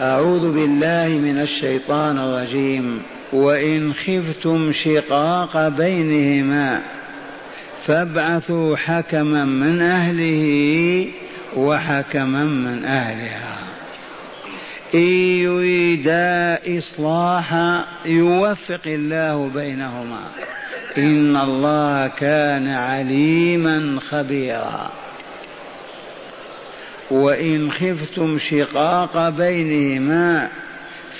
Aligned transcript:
أعوذ 0.00 0.52
بالله 0.52 1.08
من 1.08 1.40
الشيطان 1.40 2.18
الرجيم. 2.18 3.02
وإن 3.32 3.92
خفتم 3.94 4.72
شقاق 4.72 5.68
بينهما 5.68 6.82
فابعثوا 7.86 8.76
حكما 8.76 9.44
من 9.44 9.80
أهله 9.82 11.06
وحكما 11.56 12.44
من 12.44 12.84
أهلها. 12.84 13.58
إن 14.94 15.12
يريدا 15.40 16.58
إصلاحا 16.78 17.84
يوفق 18.06 18.80
الله 18.86 19.50
بينهما. 19.54 20.20
إن 20.98 21.36
الله 21.36 22.06
كان 22.06 22.68
عليما 22.68 24.00
خبيرا. 24.10 25.03
وإن 27.10 27.70
خفتم 27.72 28.38
شقاق 28.38 29.28
بينهما 29.28 30.48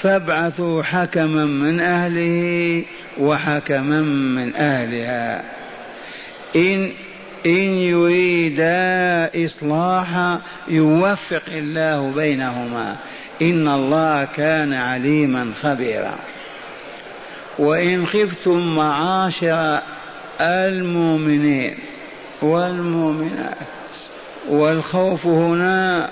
فابعثوا 0.01 0.83
حكما 0.83 1.45
من 1.45 1.81
أهله 1.81 2.85
وحكما 3.19 4.01
من 4.01 4.57
أهلها. 4.57 5.43
إن 6.57 6.91
إن 7.47 7.69
يريدا 7.69 9.31
إصلاحا 9.47 10.41
يوفق 10.69 11.43
الله 11.49 12.13
بينهما. 12.17 12.97
إن 13.43 13.69
الله 13.69 14.25
كان 14.25 14.73
عليما 14.73 15.53
خبيرا. 15.63 16.19
وإن 17.59 18.07
خفتم 18.07 18.77
معاشر 18.77 19.81
المؤمنين 20.41 21.79
والمؤمنات 22.43 23.74
والخوف 24.49 25.27
هنا 25.27 26.11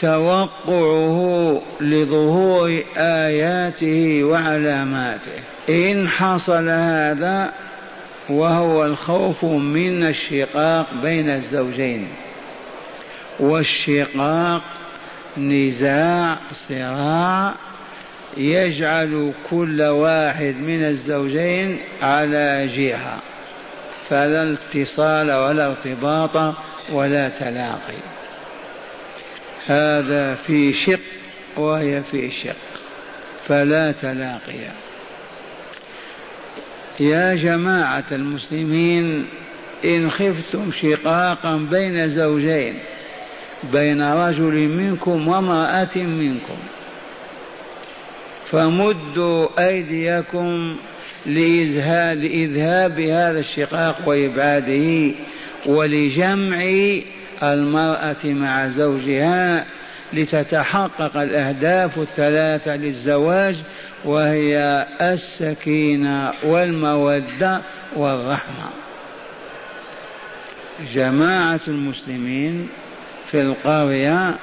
توقعه 0.00 1.62
لظهور 1.80 2.82
آياته 2.96 4.24
وعلاماته. 4.24 5.42
إن 5.68 6.08
حصل 6.08 6.68
هذا 6.68 7.52
وهو 8.28 8.86
الخوف 8.86 9.44
من 9.44 10.06
الشقاق 10.06 10.94
بين 11.02 11.30
الزوجين. 11.30 12.08
والشقاق 13.40 14.62
نزاع 15.38 16.38
صراع 16.52 17.54
يجعل 18.36 19.32
كل 19.50 19.82
واحد 19.82 20.54
من 20.56 20.84
الزوجين 20.84 21.78
على 22.02 22.68
جهه 22.76 23.18
فلا 24.12 24.52
اتصال 24.52 25.32
ولا 25.32 25.66
ارتباط 25.66 26.54
ولا 26.92 27.28
تلاقي. 27.28 28.02
هذا 29.66 30.34
في 30.34 30.72
شق 30.72 31.00
وهي 31.56 32.02
في 32.02 32.30
شق 32.30 32.56
فلا 33.48 33.92
تلاقي. 33.92 34.70
يا 37.00 37.34
جماعة 37.34 38.04
المسلمين 38.12 39.26
إن 39.84 40.10
خفتم 40.10 40.70
شقاقا 40.82 41.56
بين 41.70 42.10
زوجين 42.10 42.78
بين 43.72 44.12
رجل 44.12 44.68
منكم 44.68 45.28
وامرأة 45.28 45.96
منكم 45.96 46.58
فمدوا 48.50 49.48
أيديكم 49.68 50.76
لإذهاب 51.26 53.00
هذا 53.00 53.38
الشقاق 53.40 54.08
وإبعاده 54.08 55.14
ولجمع 55.66 56.62
المرأة 57.42 58.24
مع 58.24 58.68
زوجها 58.68 59.66
لتتحقق 60.12 61.16
الأهداف 61.16 61.98
الثلاثة 61.98 62.76
للزواج 62.76 63.56
وهي 64.04 64.86
السكينة 65.00 66.32
والمودة 66.44 67.60
والرحمة. 67.96 68.70
جماعة 70.94 71.60
المسلمين 71.68 72.68
في 73.30 73.42
القرية 73.42 74.38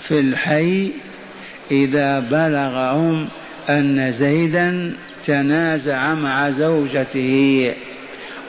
في 0.00 0.20
الحي 0.20 0.92
إذا 1.70 2.18
بلغهم 2.18 3.28
أن 3.68 4.12
زيدا 4.12 4.96
تنازع 5.28 6.14
مع 6.14 6.50
زوجته 6.50 7.74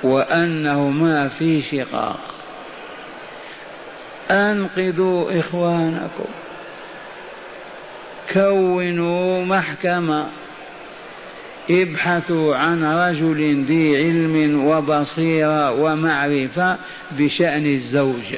وأنه 0.04 0.90
ما 0.90 1.28
في 1.28 1.62
شقاق. 1.62 2.22
أنقذوا 4.32 5.40
إخوانكم. 5.40 6.30
كونوا 8.34 9.46
محكمة. 9.46 10.28
ابحثوا 11.70 12.56
عن 12.56 12.84
رجل 12.84 13.66
ذي 13.68 13.98
علم 13.98 14.66
وبصيرة 14.66 15.72
ومعرفة 15.72 16.78
بشأن 17.12 17.66
الزوج. 17.66 18.36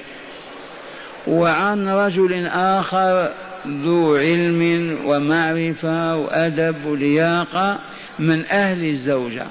وعن 1.28 1.88
رجل 1.88 2.48
آخر 2.48 3.32
ذو 3.68 4.16
علم 4.16 4.98
ومعرفة 5.06 6.16
وأدب 6.16 6.86
ولياقة 6.86 7.80
من 8.20 8.46
أهل 8.46 8.86
الزوجة. 8.86 9.46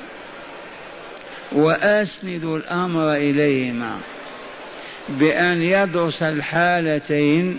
وأسندوا 1.53 2.59
الأمر 2.59 3.15
إليهما 3.15 3.99
بأن 5.09 5.63
يدرس 5.63 6.23
الحالتين 6.23 7.57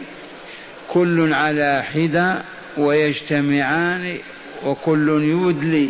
كل 0.89 1.33
على 1.33 1.83
حدة 1.93 2.43
ويجتمعان 2.77 4.19
وكل 4.65 5.09
يدلي 5.23 5.89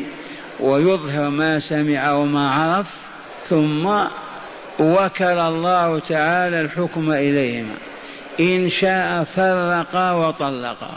ويظهر 0.60 1.30
ما 1.30 1.60
سمع 1.60 2.12
وما 2.12 2.52
عرف 2.52 2.88
ثم 3.50 3.86
وكل 4.80 5.40
الله 5.40 6.00
تعالى 6.00 6.62
الحكم 6.62 7.12
إليهما. 7.12 7.76
إن 8.40 8.70
شاء 8.70 9.24
فرقا 9.24 10.12
وطلقا 10.12 10.96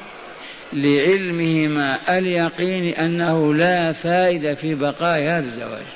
لعلمهما 0.73 2.19
اليقين 2.19 2.95
أنه 2.95 3.55
لا 3.55 3.93
فائدة 3.93 4.55
في 4.55 4.75
بقاء 4.75 5.23
هذا 5.23 5.39
الزواج. 5.39 5.87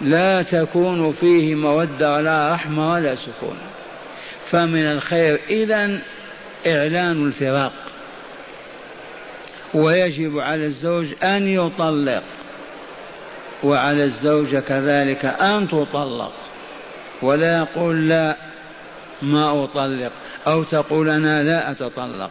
لا 0.00 0.42
تكون 0.42 1.12
فيه 1.12 1.54
مودة 1.54 2.16
ولا 2.16 2.52
رحمة 2.54 2.92
ولا 2.92 3.14
سكون. 3.14 3.58
فمن 4.50 4.82
الخير 4.82 5.40
إذا 5.50 5.98
إعلان 6.66 7.26
الفراق. 7.26 7.72
ويجب 9.74 10.38
على 10.38 10.64
الزوج 10.64 11.06
أن 11.24 11.48
يطلق. 11.48 12.22
وعلى 13.62 14.04
الزوجة 14.04 14.60
كذلك 14.60 15.24
أن 15.24 15.68
تطلق. 15.68 16.32
ولا 17.22 17.58
يقول 17.58 18.08
لا 18.08 18.36
ما 19.22 19.64
أطلق 19.64 20.12
أو 20.46 20.62
تقول 20.62 21.08
أنا 21.08 21.42
لا 21.42 21.70
أتطلق. 21.70 22.30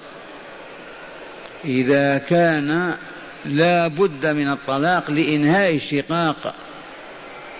إذا 1.65 2.17
كان 2.17 2.95
لا 3.45 3.87
بد 3.87 4.25
من 4.25 4.49
الطلاق 4.49 5.11
لإنهاء 5.11 5.75
الشقاق 5.75 6.53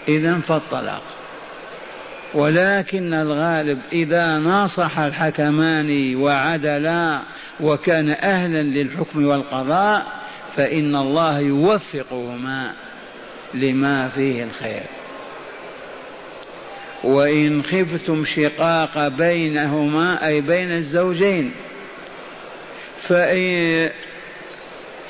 إذا 0.08 0.40
فالطلاق. 0.40 1.04
ولكن 2.34 3.14
الغالب 3.14 3.80
إذا 3.92 4.38
ناصح 4.38 5.00
الحكمان 5.00 6.16
وعدلا 6.16 7.20
وكان 7.60 8.10
أهلا 8.10 8.64
للحكم 8.64 9.26
والقضاء 9.26 10.06
فإن 10.56 10.96
الله 10.96 11.40
يوفقهما 11.40 12.74
لما 13.54 14.10
فيه 14.10 14.44
الخير. 14.44 14.99
وإن 17.04 17.64
خفتم 17.64 18.26
شقاق 18.26 19.08
بينهما 19.08 20.28
أي 20.28 20.42
بين 20.42 20.72
الزوجين 20.72 21.52
فإن 23.02 23.90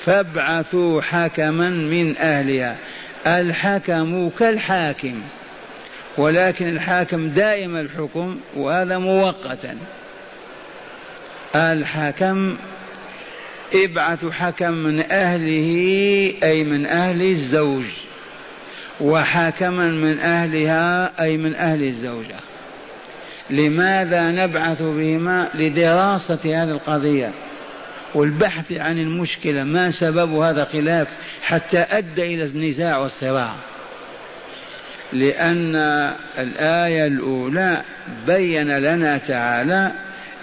فابعثوا 0.05 1.01
حكما 1.01 1.69
من 1.69 2.17
أهلها. 2.17 2.77
الحكم 3.27 4.29
كالحاكم 4.39 5.21
ولكن 6.17 6.69
الحاكم 6.69 7.29
دائم 7.29 7.75
الحكم 7.75 8.39
وهذا 8.55 8.97
مؤقتا. 8.97 9.77
الحكم 11.55 12.57
ابعث 13.73 14.25
حكم 14.25 14.73
من 14.73 15.11
أهله 15.11 15.71
أي 16.43 16.63
من 16.63 16.85
أهل 16.85 17.21
الزوج. 17.21 17.85
وحكما 19.01 19.89
من 19.89 20.19
أهلها 20.19 21.11
أي 21.21 21.37
من 21.37 21.55
أهل 21.55 21.83
الزوجة. 21.83 22.35
لماذا 23.49 24.31
نبعث 24.31 24.81
بهما 24.81 25.49
لدراسة 25.53 26.39
هذه 26.45 26.71
القضية؟ 26.71 27.31
والبحث 28.15 28.71
عن 28.71 28.99
المشكلة 28.99 29.63
ما 29.63 29.91
سبب 29.91 30.33
هذا 30.33 30.63
الخلاف 30.63 31.07
حتى 31.41 31.79
أدى 31.79 32.35
إلى 32.35 32.43
النزاع 32.43 32.97
والصراع؟ 32.97 33.55
لأن 35.13 35.75
الآية 36.39 37.07
الأولى 37.07 37.81
بين 38.27 38.77
لنا 38.77 39.17
تعالى 39.17 39.91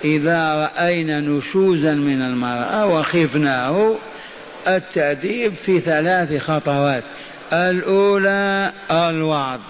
إذا 0.04 0.54
رأينا 0.54 1.20
نشوزا 1.20 1.94
من 1.94 2.22
المرأة 2.22 2.86
وخفناه 2.86 3.96
التأديب 4.68 5.54
في 5.54 5.80
ثلاث 5.80 6.42
خطوات. 6.42 7.02
الأولى 7.52 8.72
الوعظ 8.90 9.60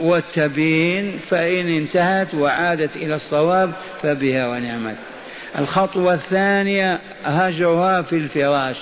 والتبيين 0.00 1.18
فإن 1.28 1.68
انتهت 1.68 2.34
وعادت 2.34 2.96
إلى 2.96 3.14
الصواب 3.14 3.72
فبها 4.02 4.46
ونعمت. 4.46 4.96
الخطوة 5.58 6.14
الثانية 6.14 7.00
هجرها 7.24 8.02
في 8.02 8.16
الفراش 8.16 8.76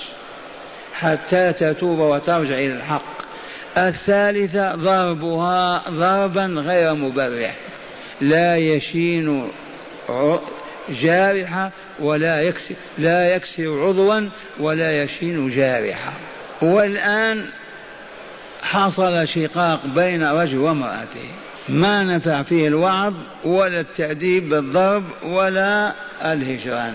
حتى 0.93 1.53
تتوب 1.53 1.99
وترجع 1.99 2.55
إلى 2.55 2.73
الحق. 2.73 3.21
الثالثة 3.77 4.75
ضربها 4.75 5.83
ضربا 5.89 6.45
غير 6.45 6.93
مبرح. 6.93 7.55
لا 8.21 8.57
يشين 8.57 9.47
جارحة 10.89 11.71
ولا 11.99 12.41
يكسر 12.41 12.75
لا 12.97 13.35
يكسر 13.35 13.87
عضوا 13.87 14.29
ولا 14.59 15.03
يشين 15.03 15.49
جارحة. 15.49 16.13
والآن 16.61 17.45
حصل 18.61 19.27
شقاق 19.27 19.85
بين 19.85 20.23
رجل 20.23 20.57
وامرأته. 20.57 21.29
ما 21.69 22.03
نفع 22.03 22.43
فيه 22.43 22.67
الوعظ 22.67 23.13
ولا 23.43 23.79
التأديب 23.79 24.49
بالضرب 24.49 25.03
ولا 25.23 25.93
الهجران. 26.25 26.93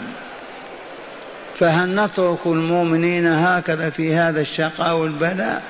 فهل 1.54 1.94
نترك 1.94 2.46
المؤمنين 2.46 3.26
هكذا 3.26 3.90
في 3.90 4.14
هذا 4.14 4.40
الشقاء 4.40 4.96
والبلاء؟ 4.96 5.62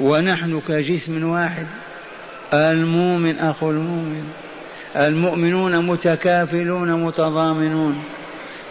ونحن 0.00 0.60
كجسم 0.68 1.28
واحد. 1.28 1.66
المؤمن 2.54 3.38
أخو 3.38 3.70
المؤمن. 3.70 4.24
المؤمنون 4.96 5.86
متكافلون 5.86 7.04
متضامنون. 7.04 8.02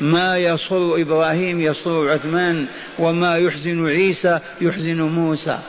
ما 0.02 0.38
يصر 0.38 1.02
إبراهيم 1.02 1.62
يصر 1.62 2.12
عثمان 2.12 2.66
وما 3.00 3.38
يحزن 3.38 3.88
عيسى 3.88 4.40
يحزن 4.62 5.02
موسى. 5.02 5.60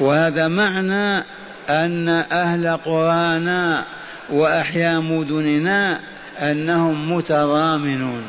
وهذا 0.00 0.48
معنى 0.48 1.24
أن 1.68 2.08
أهل 2.32 2.76
قرانا 2.76 3.86
وأحياء 4.30 5.00
مدننا 5.00 6.00
أنهم 6.38 7.12
متضامنون 7.12 8.22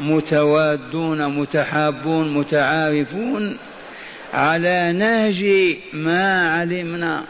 متوادون 0.00 1.38
متحابون 1.38 2.34
متعارفون 2.34 3.56
على 4.34 4.92
نهج 4.92 5.76
ما 5.92 6.50
علمنا. 6.50 7.22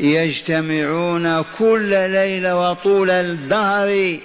يجتمعون 0.00 1.42
كل 1.58 2.10
ليلة 2.10 2.70
وطول 2.70 3.10
الدهر 3.10 4.18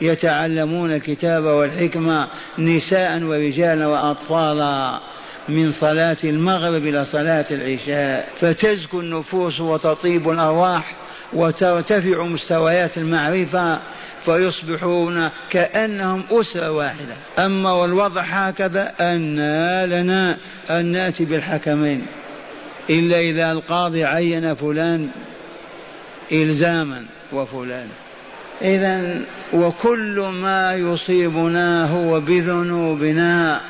يتعلمون 0.00 0.92
الكتاب 0.92 1.44
والحكمة 1.44 2.28
نساء 2.58 3.22
ورجالا 3.22 3.86
وأطفالا. 3.86 5.00
من 5.48 5.72
صلاة 5.72 6.16
المغرب 6.24 6.86
إلى 6.86 7.04
صلاة 7.04 7.46
العشاء. 7.50 8.28
فتزكو 8.40 9.00
النفوس 9.00 9.60
وتطيب 9.60 10.30
الأرواح 10.30 10.96
وترتفع 11.32 12.22
مستويات 12.22 12.98
المعرفة 12.98 13.80
فيصبحون 14.24 15.28
كأنهم 15.50 16.22
أسرة 16.30 16.70
واحدة. 16.70 17.14
أما 17.38 17.72
والوضع 17.72 18.20
هكذا 18.20 18.92
أن 19.00 19.36
لنا 19.84 20.38
أن 20.70 20.86
نأتي 20.86 21.24
بالحكمين. 21.24 22.06
إلا 22.90 23.20
إذا 23.20 23.52
القاضي 23.52 24.04
عين 24.04 24.54
فلان 24.54 25.08
إلزاما 26.32 27.04
وفلان. 27.32 27.88
إذا 28.62 29.20
وكل 29.52 30.30
ما 30.42 30.74
يصيبنا 30.74 31.90
هو 31.90 32.20
بذنوبنا. 32.20 33.60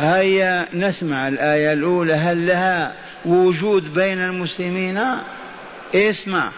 هيا 0.00 0.66
نسمع 0.74 1.28
الآية 1.28 1.72
الأولى. 1.72 2.12
هل 2.12 2.46
لها 2.46 2.92
وجود 3.24 3.94
بين 3.94 4.18
المسلمين؟ 4.18 5.00
اسمع. 5.94 6.52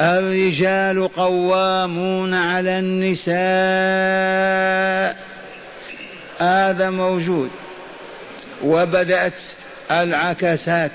الرجال 0.00 1.08
قوامون 1.08 2.34
على 2.34 2.78
النساء. 2.78 3.36
هذا 6.38 6.90
موجود. 6.90 7.50
وبدأت 8.64 9.40
العكسات 9.90 10.92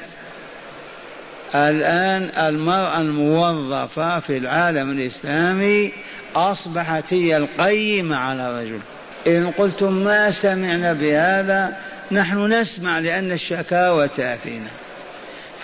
الآن 1.55 2.29
المرأة 2.47 3.01
الموظفة 3.01 4.19
في 4.19 4.37
العالم 4.37 4.91
الإسلامي 4.91 5.91
أصبحت 6.35 7.13
هي 7.13 7.37
القيمة 7.37 8.15
على 8.15 8.49
الرجل. 8.49 8.79
إن 9.27 9.51
قلتم 9.51 9.93
ما 9.93 10.31
سمعنا 10.31 10.93
بهذا 10.93 11.77
نحن 12.11 12.53
نسمع 12.53 12.99
لأن 12.99 13.31
الشكاوى 13.31 14.07
تأتينا. 14.07 14.69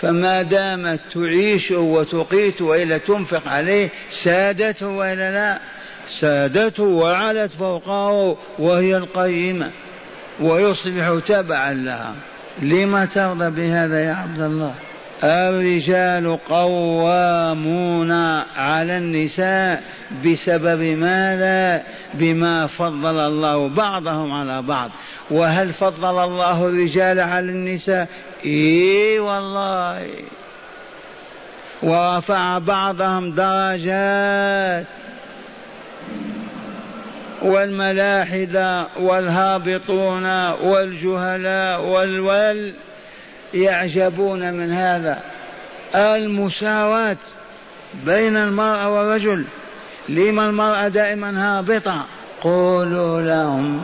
فما 0.00 0.42
دامت 0.42 1.00
تعيش 1.14 1.70
وتقيت 1.70 2.62
وإلا 2.62 2.98
تنفق 2.98 3.48
عليه 3.48 3.88
سادته 4.10 4.86
وإلا 4.86 5.30
لا 5.30 5.58
سادته 6.20 6.82
وعلت 6.82 7.52
فوقه 7.52 8.36
وهي 8.58 8.96
القيمة 8.96 9.70
ويصبح 10.40 11.18
تبعا 11.26 11.72
لها. 11.72 12.14
لما 12.62 13.04
ترضى 13.04 13.50
بهذا 13.50 14.04
يا 14.04 14.12
عبد 14.12 14.40
الله؟ 14.40 14.74
الرجال 15.24 16.38
قوامون 16.48 18.12
على 18.56 18.96
النساء 18.98 19.82
بسبب 20.24 20.82
ماذا؟ 20.82 21.82
بما 22.14 22.66
فضل 22.66 23.18
الله 23.18 23.68
بعضهم 23.68 24.32
على 24.32 24.62
بعض. 24.62 24.90
وهل 25.30 25.72
فضل 25.72 26.24
الله 26.24 26.68
الرجال 26.68 27.20
على 27.20 27.50
النساء؟ 27.50 28.08
اي 28.44 29.18
والله. 29.18 30.06
ورفع 31.82 32.58
بعضهم 32.58 33.30
درجات. 33.30 34.86
والملاحدة 37.42 38.86
والهابطون 39.00 40.50
والجهلاء 40.50 41.84
والول 41.84 42.72
يعجبون 43.54 44.52
من 44.52 44.72
هذا 44.72 45.22
المساواة 45.94 47.16
بين 48.06 48.36
المرأة 48.36 48.88
والرجل. 48.88 49.44
لما 50.08 50.46
المرأة 50.46 50.88
دائما 50.88 51.58
هابطة؟ 51.58 52.06
قولوا 52.40 53.20
لهم 53.20 53.82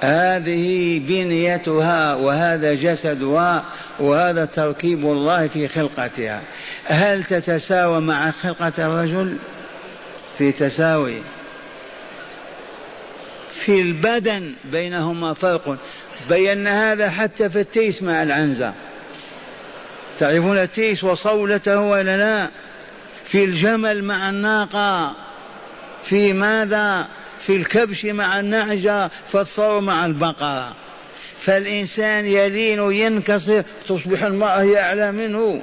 هذه 0.00 0.98
بنيتها 0.98 2.14
وهذا 2.14 2.74
جسدها 2.74 3.64
وهذا 3.98 4.44
تركيب 4.44 5.04
الله 5.04 5.48
في 5.48 5.68
خلقتها. 5.68 6.42
هل 6.84 7.24
تتساوى 7.24 8.00
مع 8.00 8.30
خلقة 8.30 8.72
الرجل؟ 8.78 9.36
في 10.38 10.52
تساوي. 10.52 11.22
في 13.50 13.80
البدن 13.80 14.52
بينهما 14.64 15.34
فرق. 15.34 15.78
بينا 16.28 16.92
هذا 16.92 17.10
حتى 17.10 17.48
في 17.48 17.60
التيس 17.60 18.02
مع 18.02 18.22
العنزة. 18.22 18.74
تعرفون 20.18 20.58
التيس 20.58 21.04
وصولته 21.04 21.80
ولا 21.80 22.16
لا؟ 22.16 22.50
في 23.24 23.44
الجمل 23.44 24.04
مع 24.04 24.28
الناقة 24.28 25.16
في 26.04 26.32
ماذا؟ 26.32 27.08
في 27.38 27.56
الكبش 27.56 28.04
مع 28.04 28.40
النعجة 28.40 29.10
في 29.32 29.40
الثور 29.40 29.80
مع 29.80 30.06
البقرة. 30.06 30.74
فالإنسان 31.38 32.26
يلين 32.26 32.92
ينكسر 32.92 33.64
تصبح 33.88 34.22
المرأة 34.22 34.62
هي 34.62 34.80
أعلى 34.80 35.12
منه. 35.12 35.62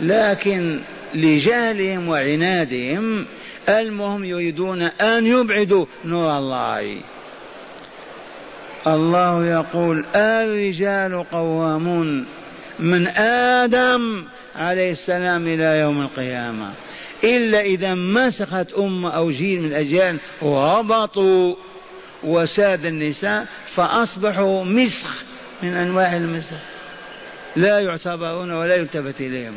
لكن 0.00 0.80
لجهلهم 1.14 2.08
وعنادهم 2.08 3.26
المهم 3.68 4.24
يريدون 4.24 4.82
أن 4.82 5.26
يبعدوا 5.26 5.86
نور 6.04 6.38
الله. 6.38 7.00
الله 8.86 9.46
يقول 9.46 10.04
الرجال 10.14 11.24
قوامون 11.30 12.26
من 12.78 13.06
آدم 13.06 14.24
عليه 14.56 14.90
السلام 14.90 15.46
إلى 15.46 15.78
يوم 15.80 16.02
القيامة. 16.02 16.70
إلا 17.24 17.60
إذا 17.60 17.94
مسخت 17.94 18.72
أمة 18.78 19.10
أو 19.10 19.30
جيل 19.30 19.60
من 19.62 19.68
الأجيال 19.68 20.20
وهبطوا 20.42 21.54
وساد 22.24 22.86
النساء 22.86 23.46
فأصبحوا 23.66 24.64
مسخ 24.64 25.24
من 25.62 25.76
أنواع 25.76 26.16
المسخ. 26.16 26.56
لا 27.56 27.80
يعتبرون 27.80 28.52
ولا 28.52 28.74
يلتفت 28.74 29.20
إليهم. 29.20 29.54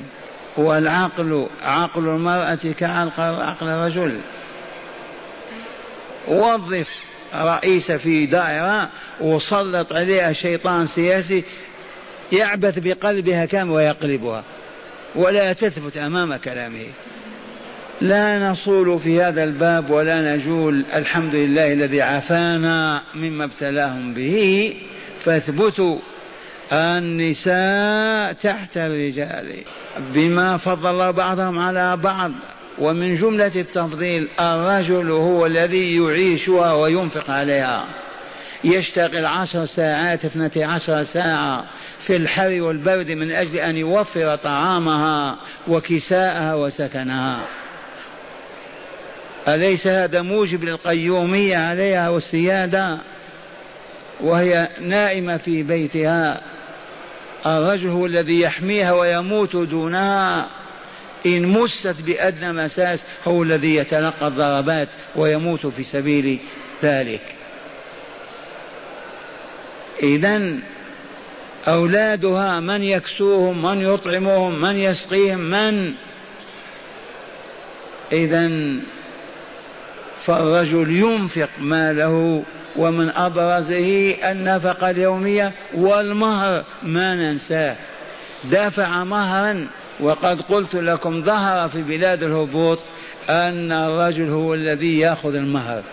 والعقل 0.57 1.47
عقل 1.63 2.07
المرأة 2.07 2.59
كعقل 2.79 3.67
الرجل. 3.67 4.19
وظف. 6.27 6.87
رئيس 7.35 7.91
في 7.91 8.25
دائرة 8.25 8.89
وسلط 9.21 9.93
عليها 9.93 10.33
شيطان 10.33 10.87
سياسي 10.87 11.43
يعبث 12.31 12.79
بقلبها 12.79 13.45
كم 13.45 13.71
ويقلبها. 13.71 14.43
ولا 15.15 15.53
تثبت 15.53 15.97
أمام 15.97 16.35
كلامه. 16.35 16.85
لا 18.01 18.49
نصول 18.51 18.99
في 18.99 19.21
هذا 19.21 19.43
الباب 19.43 19.89
ولا 19.89 20.35
نجول 20.35 20.85
الحمد 20.95 21.35
لله 21.35 21.73
الذي 21.73 22.01
عافانا 22.01 23.01
مما 23.15 23.43
ابتلاهم 23.43 24.13
به. 24.13 24.73
فاثبتوا 25.25 25.99
النساء 26.73 28.33
تحت 28.33 28.77
الرجال 28.77 29.55
بما 30.13 30.57
فضل 30.57 31.13
بعضهم 31.13 31.59
على 31.59 31.97
بعض. 31.97 32.31
ومن 32.81 33.15
جملة 33.15 33.51
التفضيل 33.55 34.29
الرجل 34.39 35.11
هو 35.11 35.45
الذي 35.45 35.95
يعيشها 35.97 36.73
وينفق 36.73 37.31
عليها. 37.31 37.85
يشتغل 38.63 39.25
عشر 39.25 39.65
ساعات 39.65 40.25
اثنتي 40.25 40.63
عشر 40.63 41.03
ساعة 41.03 41.65
في 41.99 42.15
الحر 42.15 42.61
والبرد 42.61 43.11
من 43.11 43.31
أجل 43.31 43.57
أن 43.57 43.77
يوفر 43.77 44.35
طعامها 44.35 45.37
وكساءها 45.67 46.53
وسكنها. 46.53 47.41
أليس 49.47 49.87
هذا 49.87 50.21
موجب 50.21 50.63
للقيومية 50.63 51.57
عليها 51.57 52.09
والسيادة؟ 52.09 52.97
وهي 54.21 54.69
نائمة 54.81 55.37
في 55.37 55.63
بيتها. 55.63 56.41
الرجل 57.45 57.87
هو 57.87 58.05
الذي 58.05 58.41
يحميها 58.41 58.91
ويموت 58.91 59.55
دونها. 59.55 60.60
إن 61.25 61.47
مست 61.47 61.95
بأدنى 62.05 62.53
مساس 62.53 63.05
هو 63.27 63.43
الذي 63.43 63.75
يتلقى 63.75 64.27
الضربات 64.27 64.89
ويموت 65.15 65.65
في 65.65 65.83
سبيل 65.83 66.39
ذلك. 66.83 67.35
إذا 70.03 70.57
أولادها 71.67 72.59
من 72.59 72.83
يكسوهم 72.83 73.61
من 73.61 73.81
يطعمهم 73.81 74.61
من 74.61 74.77
يسقيهم 74.77 75.39
من؟ 75.39 75.93
إذا 78.11 78.51
فالرجل 80.25 80.91
ينفق 80.91 81.49
ماله 81.59 82.43
ومن 82.75 83.09
أبرزه 83.09 84.15
النفقة 84.31 84.89
اليومية 84.89 85.51
والمهر 85.73 86.65
ما 86.83 87.15
ننساه. 87.15 87.75
دفع 88.43 89.03
مهرا 89.03 89.67
وقد 90.01 90.41
قلت 90.41 90.75
لكم 90.75 91.23
ظهر 91.23 91.69
في 91.69 91.81
بلاد 91.81 92.23
الهبوط 92.23 92.79
أن 93.29 93.71
الرجل 93.71 94.29
هو 94.29 94.53
الذي 94.53 94.99
يأخذ 94.99 95.35
المهر. 95.35 95.83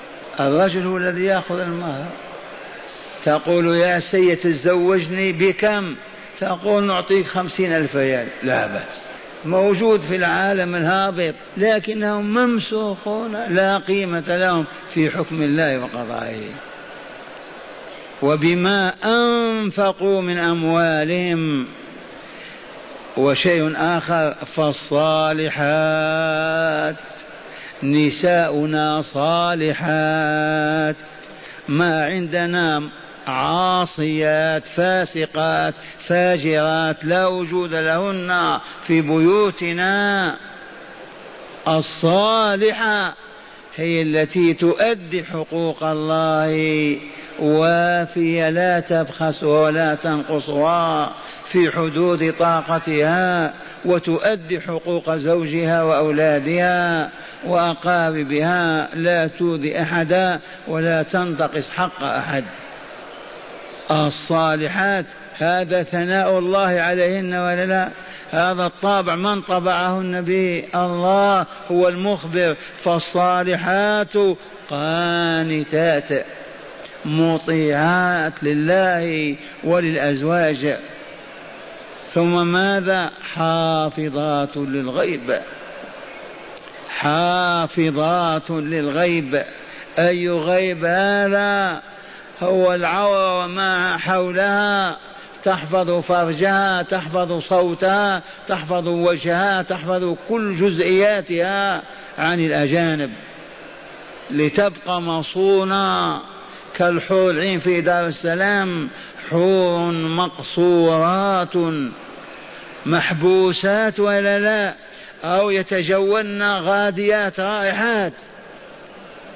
الرجل 0.40 0.82
هو 0.82 0.96
الذي 0.96 1.24
يأخذ 1.24 1.58
المهر. 1.58 2.06
تقول 3.24 3.66
يا 3.76 3.98
سيد 3.98 4.36
تزوجني 4.36 5.32
بكم؟ 5.32 5.94
تقول 6.40 6.84
نعطيك 6.84 7.26
خمسين 7.26 7.72
ألف 7.72 7.96
ريال. 7.96 8.26
لا 8.42 8.66
بأس. 8.66 9.04
موجود 9.44 10.00
في 10.00 10.16
العالم 10.16 10.74
الهابط 10.74 11.34
لكنهم 11.56 12.34
ممسوخون 12.34 13.36
لا 13.48 13.78
قيمة 13.78 14.36
لهم 14.36 14.64
في 14.94 15.10
حكم 15.10 15.42
الله 15.42 15.78
وقضائه. 15.78 16.50
وبما 18.22 18.94
أنفقوا 19.04 20.22
من 20.22 20.38
أموالهم 20.38 21.66
وشيء 23.18 23.72
آخر 23.76 24.34
فالصالحات. 24.56 25.56
نساؤنا 27.82 29.02
صالحات. 29.02 30.96
ما 31.68 32.04
عندنا 32.04 32.82
عاصيات 33.26 34.64
فاسقات 34.64 35.74
فاجرات 35.98 37.04
لا 37.04 37.26
وجود 37.26 37.74
لهن 37.74 38.58
في 38.86 39.00
بيوتنا. 39.00 40.36
الصالحة 41.68 43.14
هي 43.76 44.02
التي 44.02 44.54
تؤدي 44.54 45.24
حقوق 45.24 45.84
الله. 45.84 46.96
وافيه 47.40 48.48
لا 48.48 48.80
تبخس 48.80 49.44
ولا 49.44 49.94
تنقصها 49.94 51.12
في 51.44 51.70
حدود 51.70 52.34
طاقتها 52.38 53.52
وتؤدي 53.84 54.60
حقوق 54.60 55.16
زوجها 55.16 55.82
وأولادها 55.82 57.10
وأقاربها. 57.46 58.88
لا 58.94 59.26
تؤذي 59.26 59.82
أحدا 59.82 60.40
ولا 60.68 61.02
تنتقص 61.02 61.70
حق 61.70 62.04
أحد. 62.04 62.44
الصالحات 63.90 65.04
هذا 65.38 65.82
ثناء 65.82 66.38
الله 66.38 66.80
عليهن 66.80 67.34
ولا 67.34 67.66
لا؟ 67.66 67.88
هذا 68.30 68.66
الطابع 68.66 69.14
من 69.14 69.42
طبعهن 69.42 70.20
به 70.20 70.64
الله 70.74 71.46
هو 71.70 71.88
المخبر. 71.88 72.56
فالصالحات 72.84 74.16
قانتات. 74.70 76.26
مطيعات 77.04 78.42
لله 78.42 79.36
وللأزواج. 79.64 80.76
ثم 82.14 82.46
ماذا؟ 82.46 83.10
حافظات 83.34 84.56
للغيب. 84.56 85.38
حافظات 86.88 88.50
للغيب. 88.50 89.42
أي 89.98 90.28
غيب 90.28 90.84
هذا؟ 90.84 91.82
هو 92.42 92.74
العورة 92.74 93.44
وما 93.44 93.96
حولها. 93.96 94.96
تحفظ 95.44 95.90
فرجها 95.90 96.82
تحفظ 96.82 97.42
صوتها 97.42 98.22
تحفظ 98.48 98.88
وجهها 98.88 99.62
تحفظ 99.62 100.14
كل 100.28 100.56
جزئياتها 100.56 101.82
عن 102.18 102.40
الأجانب. 102.40 103.10
لتبقى 104.30 105.02
مصونة. 105.02 106.20
كالحور 106.76 107.30
العين 107.30 107.60
في 107.60 107.80
دار 107.80 108.06
السلام 108.06 108.88
حور 109.30 109.92
مقصورات 109.92 111.54
محبوسات 112.86 114.00
ولا 114.00 114.38
لا 114.38 114.74
أو 115.24 115.50
يتجولن 115.50 116.42
غاديات 116.42 117.40
رائحات. 117.40 118.12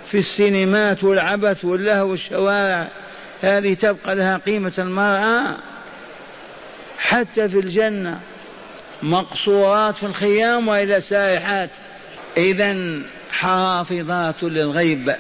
في 0.06 0.18
السينمات 0.18 1.04
والعبث 1.04 1.64
واللهو 1.64 2.10
والشوارع 2.10 2.88
هذه 3.42 3.74
تبقى 3.74 4.14
لها 4.14 4.36
قيمة 4.36 4.72
المرأة. 4.78 5.56
حتى 6.98 7.48
في 7.48 7.58
الجنة 7.60 8.20
مقصورات 9.02 9.96
في 9.96 10.06
الخيام 10.06 10.68
وإلى 10.68 11.00
سائحات. 11.00 11.70
إذا 12.36 13.02
حافظات 13.32 14.42
للغيب. 14.42 15.14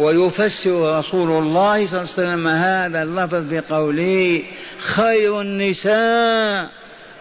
ويفسر 0.00 0.98
رسول 0.98 1.42
الله 1.42 1.86
صلى 1.86 2.00
الله 2.00 2.12
عليه 2.18 2.22
وسلم 2.22 2.48
هذا 2.48 3.02
اللفظ 3.02 3.54
بقوله 3.54 4.42
خير 4.78 5.40
النساء 5.40 6.70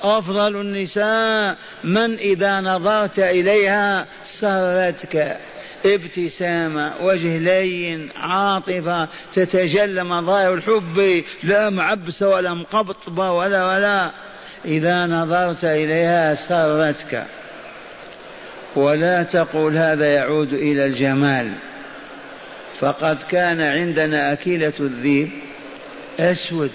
أفضل 0.02 0.62
النساء 0.62 1.58
من 1.84 2.16
إذا 2.16 2.62
نظرت 2.62 3.20
إليها 3.20 4.06
سرتك. 4.26 5.38
ابتسامة 5.86 6.94
وجه 7.02 7.38
لين 7.38 8.10
عاطفة 8.16 9.08
تتجلى 9.34 10.04
مظاهر 10.04 10.54
الحب 10.54 11.24
لا 11.44 11.70
معبسة 11.70 12.30
ولا 12.30 12.54
مقبطبة 12.54 13.32
ولا 13.32 13.66
ولا. 13.66 14.12
إذا 14.66 15.06
نظرت 15.06 15.66
إليها 15.66 16.36
سرتك. 16.36 17.24
ولا 18.76 19.24
تقول 19.24 19.78
هذا 19.78 20.14
يعود 20.14 20.54
إلى 20.54 20.86
الجمال. 20.86 21.54
فقد 22.80 23.18
كان 23.30 23.62
عندنا 23.62 24.34
أكيلة 24.34 24.74
الذيب 24.80 25.30
أسود 26.20 26.72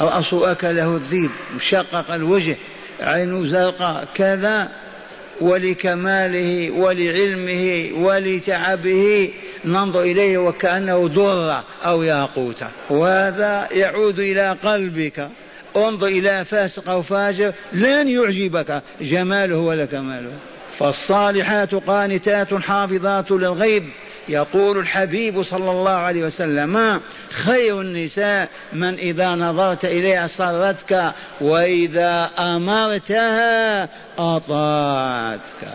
رأس 0.00 0.34
أكله 0.34 0.96
الذيب 0.96 1.30
مشقق 1.56 2.10
الوجه 2.10 2.56
عينه 3.00 3.46
زرقاء 3.46 4.08
كذا 4.14 4.68
ولكماله 5.40 6.70
ولعلمه 6.70 7.90
ولتعبه 7.94 9.30
ننظر 9.64 10.02
إليه 10.02 10.38
وكأنه 10.38 11.08
درة 11.08 11.64
أو 11.84 12.02
ياقوتة 12.02 12.66
وهذا 12.90 13.68
يعود 13.72 14.18
إلى 14.18 14.56
قلبك. 14.64 15.28
انظر 15.76 16.06
إلى 16.06 16.44
فاسق 16.44 16.88
أو 16.88 17.02
فاجر 17.02 17.52
لن 17.72 18.08
يعجبك. 18.08 18.82
جماله 19.00 19.56
ولا 19.56 19.84
كماله 19.84 20.32
فالصالحات 20.78 21.74
قانتات 21.74 22.54
حافظات 22.54 23.30
للغيب. 23.30 23.84
يقول 24.30 24.78
الحبيب 24.78 25.42
صلى 25.42 25.70
الله 25.70 25.90
عليه 25.90 26.24
وسلم 26.24 27.00
خير 27.30 27.80
النساء 27.80 28.48
من 28.72 28.94
إذا 28.94 29.34
نظرت 29.34 29.84
إليها 29.84 30.26
سرتك 30.26 31.12
وإذا 31.40 32.30
أمرتها 32.38 33.88
أطاعتك. 34.18 35.68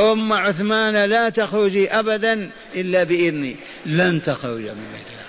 أم 0.00 0.32
عثمان 0.32 1.04
لا 1.04 1.28
تخرجي 1.28 1.90
أبدا 1.90 2.50
إلا 2.74 3.04
بإذني. 3.04 3.56
لن 3.86 4.22
تخرج 4.22 4.60
من 4.60 4.86
بيتها 4.92 5.26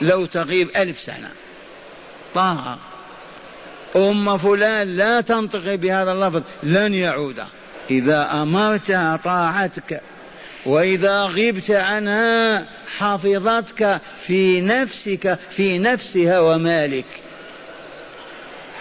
لو 0.00 0.26
تغيب 0.26 0.68
ألف 0.76 1.00
سنة. 1.00 1.30
طاعة 2.34 2.78
أم 3.96 4.38
فلان 4.38 4.96
لا 4.96 5.20
تنطقي 5.20 5.76
بهذا 5.76 6.12
اللفظ. 6.12 6.42
لن 6.62 6.94
يعود. 6.94 7.42
إذا 7.90 8.42
أمرتها 8.42 9.16
طاعتك. 9.16 10.00
وإذا 10.66 11.22
غبت 11.22 11.70
عنها 11.70 12.64
حفظتك 12.98 14.00
في 14.26 14.60
نفسك 14.60 15.38
في 15.50 15.78
نفسها 15.78 16.40
ومالك. 16.40 17.04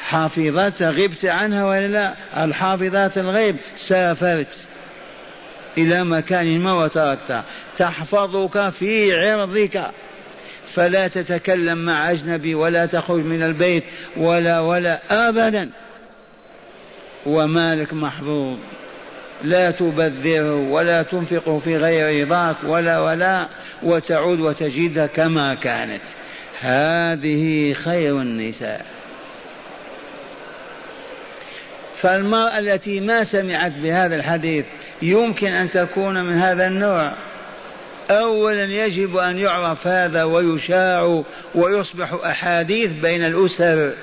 حافظت 0.04 0.82
غبت 0.82 1.26
عنها 1.26 1.66
ولا 1.66 1.88
لا؟ 1.88 2.14
الحافظات 2.46 3.18
الغيب. 3.18 3.56
سافرت 3.76 4.68
إلى 5.78 6.04
مكان 6.04 6.60
ما 6.60 6.74
وتركتها 6.74 7.44
تحفظك 7.78 8.70
في 8.70 9.14
عرضك. 9.14 9.92
فلا 10.74 11.08
تتكلم 11.08 11.78
مع 11.78 12.12
أجنبي 12.12 12.56
ولا 12.56 12.86
تخرج 12.86 13.26
من 13.26 13.44
البيت 13.44 13.84
ولا 14.18 14.60
ولا 14.60 15.02
أبدا. 15.30 15.70
ومالك 17.26 17.94
محفوظ 17.94 18.58
لا 19.44 19.72
تبذره 19.72 20.56
ولا 20.56 21.02
تنفقه 21.02 21.60
في 21.60 21.78
غير 21.78 22.26
رضاك 22.26 22.56
ولا 22.64 23.00
ولا 23.00 23.48
وتعود 23.84 24.40
وتجدها 24.40 25.08
كما 25.08 25.54
كانت. 25.54 26.02
هذه 26.60 27.74
خير 27.74 28.22
النساء. 28.22 28.86
فالمرأة 31.96 32.60
التي 32.60 33.00
ما 33.00 33.24
سمعت 33.24 33.72
بهذا 33.72 34.16
الحديث 34.16 34.66
يمكن 35.02 35.54
أن 35.54 35.70
تكون 35.70 36.24
من 36.24 36.34
هذا 36.34 36.68
النوع. 36.68 37.14
أولا 38.10 38.64
يجب 38.64 39.18
أن 39.18 39.40
يعرف 39.40 39.88
هذا 39.88 40.24
ويشاع 40.24 41.24
ويصبح 41.56 42.14
أحاديث 42.14 42.94
بين 42.94 43.24
الأسر. 43.24 43.94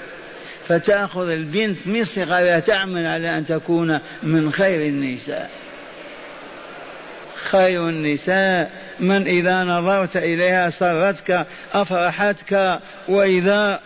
فتأخذ 0.73 1.31
البنت 1.31 1.79
من 1.87 2.05
صغرها 2.05 2.59
تعمل 2.59 3.07
على 3.07 3.39
أن 3.39 3.47
تكون 3.47 3.99
من 4.23 4.53
خير 4.53 4.89
النساء. 4.89 5.51
خير 7.51 7.89
النساء. 7.89 8.71
من 9.01 9.27
إذا 9.27 9.65
نظرت 9.65 10.17
إليها 10.17 10.71
سرتك 10.71 11.47
أفرحتك 11.75 12.81
وإذا 13.09 13.81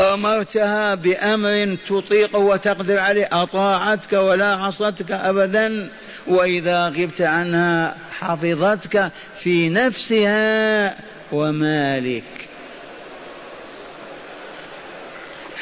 أمرتها 0.00 0.94
بأمر 0.94 1.76
تطيقه 1.88 2.38
وتقدر 2.38 2.98
عليه 2.98 3.28
أطاعتك 3.32 4.12
ولا 4.12 4.54
عصتك 4.54 5.10
أبدا 5.12 5.90
وإذا 6.26 6.88
غبت 6.88 7.20
عنها 7.20 7.96
حفظتك 8.20 9.10
في 9.42 9.68
نفسها 9.68 10.96
ومالك. 11.32 12.39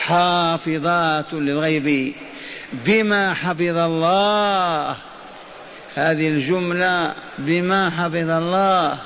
حافظات 0.08 1.34
للغيب 1.34 2.12
بما 2.72 3.34
حفظ 3.34 3.76
الله. 3.76 4.96
هذه 5.94 6.28
الجملة 6.28 7.14
بما 7.38 7.90
حفظ 7.90 8.30
الله. 8.30 8.98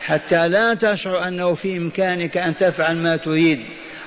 حتى 0.00 0.48
لا 0.48 0.74
تشعر 0.74 1.28
أنه 1.28 1.54
في 1.54 1.76
إمكانك 1.76 2.36
أن 2.36 2.56
تفعل 2.56 2.96
ما 2.96 3.16
تريد 3.16 3.60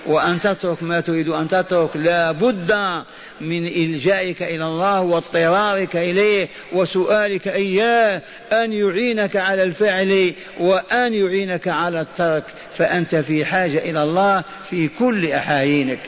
وأن 0.06 0.40
تترك 0.40 0.84
ما 0.84 1.00
تريد 1.00 1.28
أن 1.28 1.48
تترك 1.48 1.96
لا 1.96 2.32
بد 2.32 2.72
من 3.42 3.68
إلجائك 3.68 4.44
إلى 4.44 4.66
الله 4.66 5.02
واضطرارك 5.02 5.96
إليه 5.96 6.50
وسؤالك 6.74 7.48
إياه 7.48 8.22
أن 8.52 8.74
يعينك 8.74 9.36
على 9.36 9.64
الفعل 9.64 10.34
وأن 10.60 11.14
يعينك 11.14 11.68
على 11.68 12.02
الترك. 12.02 12.44
فأنت 12.78 13.16
في 13.16 13.46
حاجة 13.46 13.78
إلى 13.78 14.04
الله 14.04 14.44
في 14.64 14.88
كل 14.88 15.32
أحايينك 15.32 16.00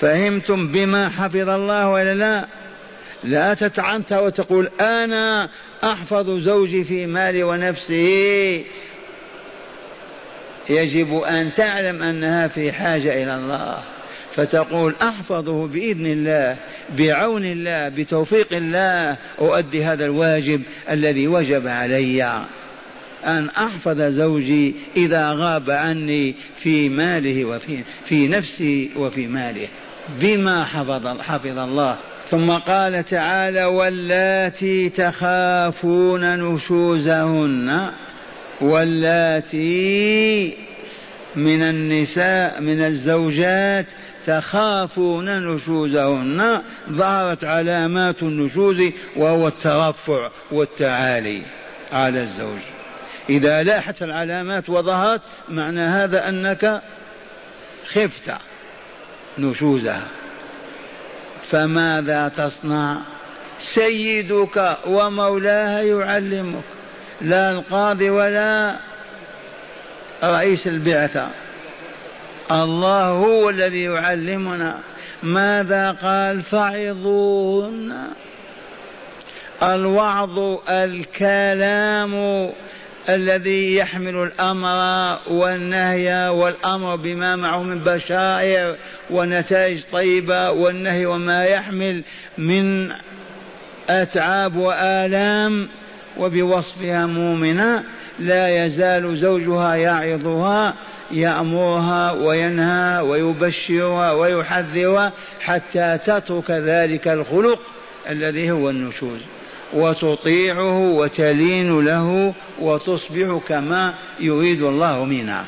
فهمتم 0.00 0.68
بما 0.68 1.08
حفظ 1.08 1.48
الله 1.48 1.90
ولا 1.90 2.14
لا؟ 2.14 2.46
لا 3.24 3.54
تتعنت 3.54 4.12
وتقول 4.12 4.70
أنا 4.80 5.48
أحفظ 5.84 6.30
زوجي 6.30 6.84
في 6.84 7.06
مالي 7.06 7.42
ونفسه 7.42 8.64
يجب 10.70 11.14
أن 11.14 11.54
تعلم 11.54 12.02
أنها 12.02 12.48
في 12.48 12.72
حاجة 12.72 13.22
إلى 13.22 13.34
الله. 13.34 13.78
فتقول 14.34 14.94
أحفظه 15.02 15.66
بإذن 15.66 16.06
الله 16.06 16.56
بعون 16.98 17.44
الله 17.44 17.88
بتوفيق 17.88 18.52
الله 18.52 19.16
أؤدي 19.40 19.84
هذا 19.84 20.04
الواجب 20.04 20.62
الذي 20.90 21.28
وجب 21.28 21.66
علي. 21.66 22.46
أن 23.24 23.48
أحفظ 23.48 24.02
زوجي 24.02 24.74
إذا 24.96 25.32
غاب 25.32 25.70
عني 25.70 26.34
في 26.56 26.88
ماله 26.88 27.44
وفي 27.44 27.82
في 28.04 28.28
نفسي 28.28 28.90
وفي 28.96 29.26
ماله. 29.26 29.68
بما 30.08 30.64
حفظ 30.64 31.06
حفظ 31.20 31.58
الله. 31.58 31.96
ثم 32.30 32.50
قال 32.50 33.04
تعالى 33.04 33.64
واللاتي 33.64 34.88
تخافون 34.88 36.38
نشوزهن 36.38 37.92
واللاتي 38.60 40.56
من 41.36 41.62
النساء 41.62 42.60
من 42.60 42.80
الزوجات 42.80 43.86
تخافون 44.26 45.54
نشوزهن 45.54 46.62
ظهرت 46.90 47.44
علامات 47.44 48.22
النشوز 48.22 48.82
وهو 49.16 49.48
الترفع 49.48 50.30
والتعالي 50.50 51.42
على 51.92 52.22
الزوج. 52.22 52.58
إذا 53.30 53.62
لاحت 53.62 54.02
العلامات 54.02 54.70
وظهرت 54.70 55.20
معنى 55.48 55.80
هذا 55.80 56.28
أنك 56.28 56.82
خفت. 57.86 58.30
نشوزها. 59.38 60.08
فماذا 61.46 62.28
تصنع؟ 62.28 62.98
سيدك 63.58 64.76
ومولاها 64.86 65.80
يعلمك. 65.80 66.64
لا 67.20 67.50
القاضي 67.50 68.10
ولا 68.10 68.76
رئيس 70.24 70.66
البعثة. 70.66 71.28
الله 72.50 73.04
هو 73.04 73.50
الذي 73.50 73.82
يعلمنا. 73.82 74.78
ماذا 75.22 75.90
قال؟ 75.90 76.42
فعظوهن. 76.42 78.04
الوعظ 79.62 80.58
الكلام. 80.68 82.12
الذي 83.08 83.76
يحمل 83.76 84.16
الأمر 84.16 85.18
والنهي 85.30 86.28
والأمر 86.28 86.96
بما 86.96 87.36
معه 87.36 87.62
من 87.62 87.78
بشائر 87.78 88.76
ونتائج 89.10 89.82
طيبة 89.92 90.50
والنهي 90.50 91.06
وما 91.06 91.44
يحمل 91.44 92.02
من 92.38 92.92
أتعاب 93.90 94.56
وآلام 94.56 95.68
وبوصفها 96.18 97.06
مؤمنة 97.06 97.84
لا 98.18 98.66
يزال 98.66 99.16
زوجها 99.16 99.74
يعظها 99.74 100.74
يأمرها 101.10 102.12
وينهى 102.12 103.00
ويبشرها 103.00 104.12
ويحذرها 104.12 105.12
حتى 105.40 105.98
تترك 105.98 106.50
ذلك 106.50 107.08
الخلق 107.08 107.60
الذي 108.10 108.50
هو 108.50 108.70
النشوز. 108.70 109.20
وتطيعه 109.76 110.78
وتلين 110.78 111.84
له 111.84 112.34
وتصبح 112.58 113.40
كما 113.48 113.94
يريد 114.20 114.62
الله 114.62 115.04
منها 115.04 115.44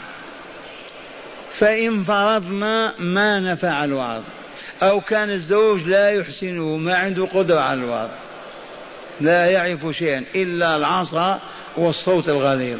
فإن 1.52 2.04
فرضنا 2.04 2.94
ما 2.98 3.38
نفع 3.38 3.84
الوعظ 3.84 4.22
أو 4.82 5.00
كان 5.00 5.30
الزوج 5.30 5.82
لا 5.82 6.10
يحسنه 6.10 6.76
ما 6.76 6.94
عنده 6.94 7.24
قدرة 7.24 7.60
على 7.60 7.80
الوعظ 7.80 8.08
لا 9.20 9.46
يعرف 9.46 9.96
شيئا 9.96 10.24
إلا 10.34 10.76
العصا 10.76 11.40
والصوت 11.76 12.28
الغليظ. 12.28 12.78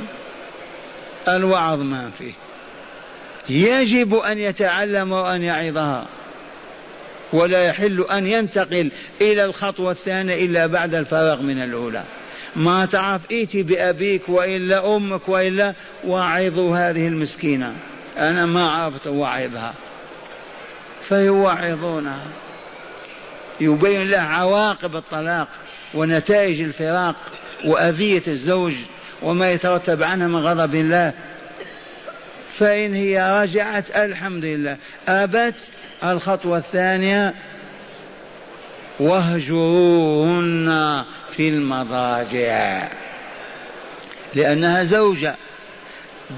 الوعظ 1.28 1.80
ما 1.80 2.10
فيه. 2.18 2.32
يجب 3.48 4.14
أن 4.14 4.38
يتعلم 4.38 5.12
وأن 5.12 5.42
يعظها. 5.42 6.06
ولا 7.32 7.64
يحل 7.64 8.06
أن 8.10 8.26
ينتقل 8.26 8.90
إلى 9.20 9.44
الخطوة 9.44 9.90
الثانية 9.90 10.44
إلا 10.44 10.66
بعد 10.66 10.94
الفراغ 10.94 11.42
من 11.42 11.62
الأولى. 11.62 12.04
ما 12.56 12.86
تعرف 12.86 13.22
ائتي 13.32 13.62
بأبيك 13.62 14.28
وإلا 14.28 14.96
أمك 14.96 15.28
وإلا 15.28 15.74
وعظوا 16.06 16.76
هذه 16.76 17.08
المسكينة. 17.08 17.74
أنا 18.18 18.46
ما 18.46 18.70
عرفت 18.70 19.06
وعظها 19.06 19.74
فيوعظونها. 21.08 22.26
يبين 23.60 24.08
له 24.08 24.18
عواقب 24.18 24.96
الطلاق 24.96 25.48
ونتائج 25.94 26.60
الفراق 26.60 27.16
وأذية 27.64 28.22
الزوج 28.28 28.72
وما 29.22 29.52
يترتب 29.52 30.02
عنها 30.02 30.28
من 30.28 30.36
غضب 30.36 30.74
الله. 30.74 31.12
فإن 32.58 32.94
هي 32.94 33.42
رجعت 33.42 33.90
الحمد 33.90 34.44
لله 34.44 34.76
أبت 35.08 35.54
الخطوة 36.04 36.58
الثانية 36.58 37.34
واهجروهن 39.00 41.04
في 41.30 41.48
المضاجع. 41.48 42.88
لأنها 44.34 44.84
زوجة. 44.84 45.34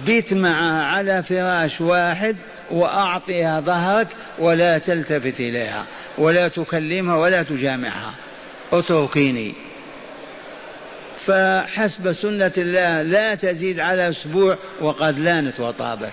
بت 0.07 0.33
معها 0.33 0.85
على 0.85 1.23
فراش 1.23 1.81
واحد 1.81 2.37
وأعطيها 2.71 3.61
ظهرك 3.61 4.09
ولا 4.39 4.79
تلتفت 4.79 5.41
إليها 5.41 5.87
ولا 6.19 6.49
تكلمها 6.49 7.17
ولا 7.17 7.43
تجامعها. 7.43 8.15
اتركيني. 8.73 9.55
فحسب 11.27 12.13
سنة 12.13 12.53
الله 12.59 13.03
لا 13.03 13.35
تزيد 13.35 13.81
على 13.81 14.09
أسبوع 14.09 14.57
وقد 14.81 15.19
لانت 15.19 15.61
وطابت. 15.61 16.13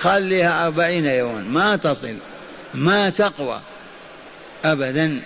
خليها 0.00 0.66
أربعين 0.66 1.06
يوما. 1.06 1.40
ما 1.40 1.76
تصل 1.76 2.14
ما 2.74 3.10
تقوى 3.10 3.60
أبدا. 4.64 5.20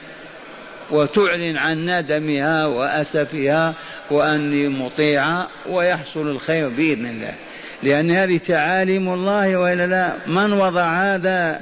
وتعلن 0.91 1.59
عن 1.59 1.91
ندمها 1.91 2.67
وأسفها 2.67 3.75
وأني 4.11 4.69
مطيعة 4.69 5.49
ويحصل 5.69 6.21
الخير 6.21 6.69
بإذن 6.69 7.07
الله. 7.07 7.35
لأن 7.83 8.11
هذه 8.11 8.39
تعاليم 8.39 9.09
الله 9.09 9.57
وإلا 9.57 9.87
لا. 9.87 10.13
من 10.27 10.53
وضع 10.53 11.03
هذا؟ 11.03 11.61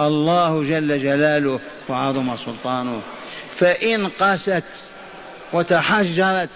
الله 0.00 0.62
جل 0.62 1.02
جلاله 1.02 1.60
وعظم 1.88 2.36
سلطانه. 2.36 3.00
فإن 3.56 4.08
قست 4.08 4.64
وتحجرت 5.52 6.48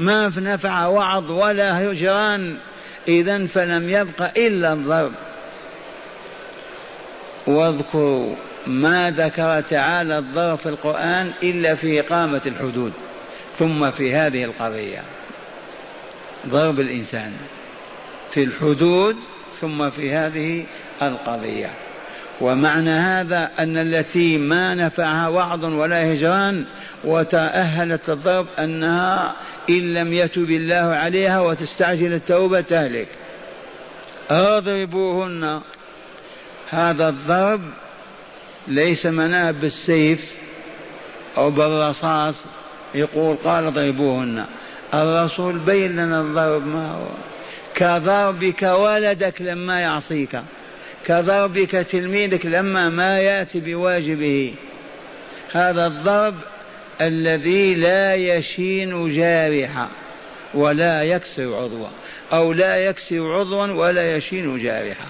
ما 0.00 0.32
نفع 0.36 0.86
وعظ 0.86 1.30
ولا 1.30 1.82
هجران 1.82 2.56
إذا 3.08 3.46
فلم 3.46 3.90
يبق 3.90 4.38
إلا 4.38 4.72
الضرب. 4.72 5.12
واذكروا 7.46 8.34
ما 8.66 9.10
ذكر 9.10 9.60
تعالى 9.60 10.18
الضرب 10.18 10.58
في 10.58 10.68
القرآن 10.68 11.32
إلا 11.42 11.74
في 11.74 12.00
إقامة 12.00 12.40
الحدود 12.46 12.92
ثم 13.58 13.90
في 13.90 14.14
هذه 14.14 14.44
القضية. 14.44 15.02
ضرب 16.48 16.80
الإنسان 16.80 17.32
في 18.30 18.44
الحدود 18.44 19.16
ثم 19.60 19.90
في 19.90 20.12
هذه 20.12 20.66
القضية. 21.02 21.70
ومعنى 22.40 22.90
هذا 22.90 23.50
أن 23.58 23.76
التي 23.76 24.38
ما 24.38 24.74
نفعها 24.74 25.28
وعظ 25.28 25.64
ولا 25.64 26.12
هجران 26.12 26.64
وتأهلت 27.04 28.10
الضرب 28.10 28.46
أنها 28.58 29.36
إن 29.70 29.94
لم 29.94 30.12
يتب 30.12 30.50
الله 30.50 30.96
عليها 30.96 31.40
وتستعجل 31.40 32.12
التوبة 32.12 32.60
تهلك. 32.60 33.08
اضربوهن. 34.30 35.60
هذا 36.70 37.08
الضرب 37.08 37.60
ليس 38.68 39.06
مناه 39.06 39.50
بالسيف 39.50 40.30
أو 41.36 41.50
بالرصاص. 41.50 42.44
يقول 42.94 43.36
قال 43.44 43.64
اضربوهن. 43.64 44.44
الرسول 44.94 45.58
بين 45.58 45.92
لنا 45.92 46.20
الضرب 46.20 46.66
ما 46.66 46.92
هو؟ 46.92 47.06
كضربك 47.74 48.62
ولدك 48.62 49.42
لما 49.42 49.80
يعصيك. 49.80 50.40
كضربك 51.06 51.70
تلميذك 51.70 52.46
لما 52.46 52.88
ما 52.88 53.20
يأتي 53.20 53.60
بواجبه. 53.60 54.54
هذا 55.52 55.86
الضرب 55.86 56.34
الذي 57.00 57.74
لا 57.74 58.14
يشين 58.14 59.16
جارحا 59.16 59.88
ولا 60.54 61.02
يكسر 61.02 61.54
عضوا 61.54 61.88
أو 62.32 62.52
لا 62.52 62.76
يكسر 62.76 63.34
عضوا 63.34 63.66
ولا 63.66 64.16
يشين 64.16 64.62
جارحا 64.62 65.06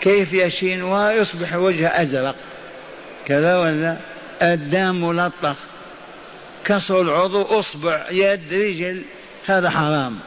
كيف 0.00 0.32
يشينها 0.32 1.12
يصبح 1.12 1.54
وجه 1.54 2.02
أزرق. 2.02 2.36
كذا 3.26 3.58
ولا؟ 3.58 3.96
الدم 4.42 5.04
ملطخ. 5.04 5.56
كسر 6.64 7.00
العضو 7.00 7.42
أصبع 7.42 8.06
يد 8.10 8.54
رجل 8.54 9.02
هذا 9.46 9.70
حرام. 9.70 10.18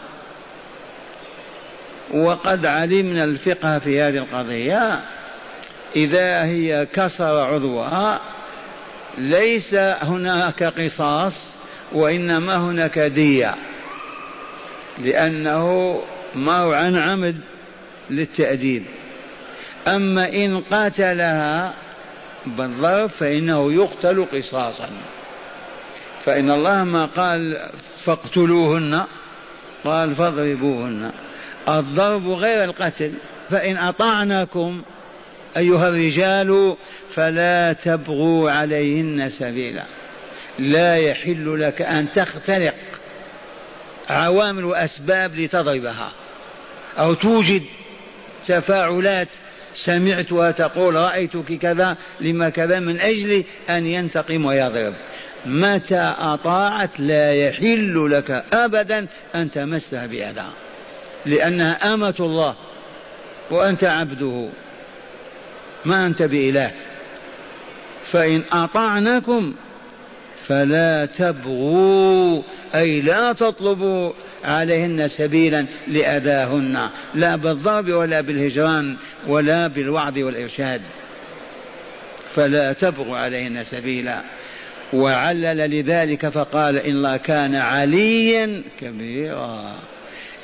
وقد 2.13 2.65
علمنا 2.65 3.23
الفقه 3.23 3.79
في 3.79 4.01
هذه 4.01 4.17
القضية. 4.17 5.01
إذا 5.95 6.43
هي 6.43 6.87
كسر 6.93 7.39
عضوها 7.39 8.21
ليس 9.17 9.73
هناك 9.73 10.63
قصاص 10.63 11.33
وإنما 11.91 12.57
هناك 12.57 12.99
دية 12.99 13.55
لأنه 15.03 16.01
ما 16.35 16.57
هو 16.59 16.73
عن 16.73 16.97
عمد 16.97 17.35
للتأديب. 18.09 18.83
أما 19.87 20.33
إن 20.33 20.61
قاتلها 20.71 21.73
بالضرب 22.45 23.09
فإنه 23.09 23.73
يقتل 23.73 24.25
قصاصا. 24.33 24.89
فإن 26.25 26.51
الله 26.51 26.83
ما 26.83 27.05
قال 27.05 27.69
فاقتلوهن 28.03 29.03
قال 29.85 30.15
فاضربوهن. 30.15 31.11
الضرب 31.69 32.29
غير 32.29 32.63
القتل 32.63 33.11
فإن 33.49 33.77
أطعنكم 33.77 34.81
أيها 35.57 35.89
الرجال 35.89 36.75
فلا 37.15 37.73
تبغوا 37.73 38.51
عليهن 38.51 39.29
سبيلا. 39.29 39.83
لا 40.59 40.95
يحل 40.95 41.61
لك 41.61 41.81
أن 41.81 42.11
تخترق 42.11 42.75
عوامل 44.09 44.65
وأسباب 44.65 45.35
لتضربها. 45.35 46.11
أو 46.99 47.13
توجد 47.13 47.63
تفاعلات 48.45 49.27
سمعتها 49.75 50.51
تقول 50.51 50.95
رأيتك 50.95 51.53
كذا 51.53 51.97
لما 52.21 52.49
كذا 52.49 52.79
من 52.79 52.99
أجل 52.99 53.43
أن 53.69 53.85
ينتقم 53.85 54.45
ويضرب. 54.45 54.93
متى 55.45 56.13
أطاعت 56.19 56.99
لا 56.99 57.33
يحل 57.33 58.11
لك 58.11 58.45
أبدا 58.53 59.07
أن 59.35 59.51
تمسها 59.51 60.05
بأذى. 60.05 60.45
لأنها 61.25 61.93
أمة 61.93 62.15
الله 62.19 62.55
وأنت 63.51 63.83
عبده 63.83 64.49
ما 65.85 66.05
أنت 66.05 66.23
بإله. 66.23 66.71
فإن 68.03 68.43
أطعنكم 68.51 69.53
فلا 70.47 71.05
تبغوا 71.05 72.41
أي 72.75 73.01
لا 73.01 73.33
تطلبوا 73.33 74.11
عليهن 74.43 75.07
سبيلا 75.07 75.65
لأذاهن 75.87 76.89
لا 77.15 77.35
بالضرب 77.35 77.89
ولا 77.89 78.21
بالهجران 78.21 78.97
ولا 79.27 79.67
بالوعظ 79.67 80.17
والإرشاد. 80.17 80.81
فلا 82.35 82.73
تبغوا 82.73 83.17
عليهن 83.17 83.63
سبيلا. 83.63 84.21
وعلل 84.93 85.79
لذلك 85.79 86.29
فقال 86.29 86.77
إن 86.77 86.91
الله 86.91 87.17
كان 87.17 87.55
عليا 87.55 88.63
كبيرا. 88.81 89.75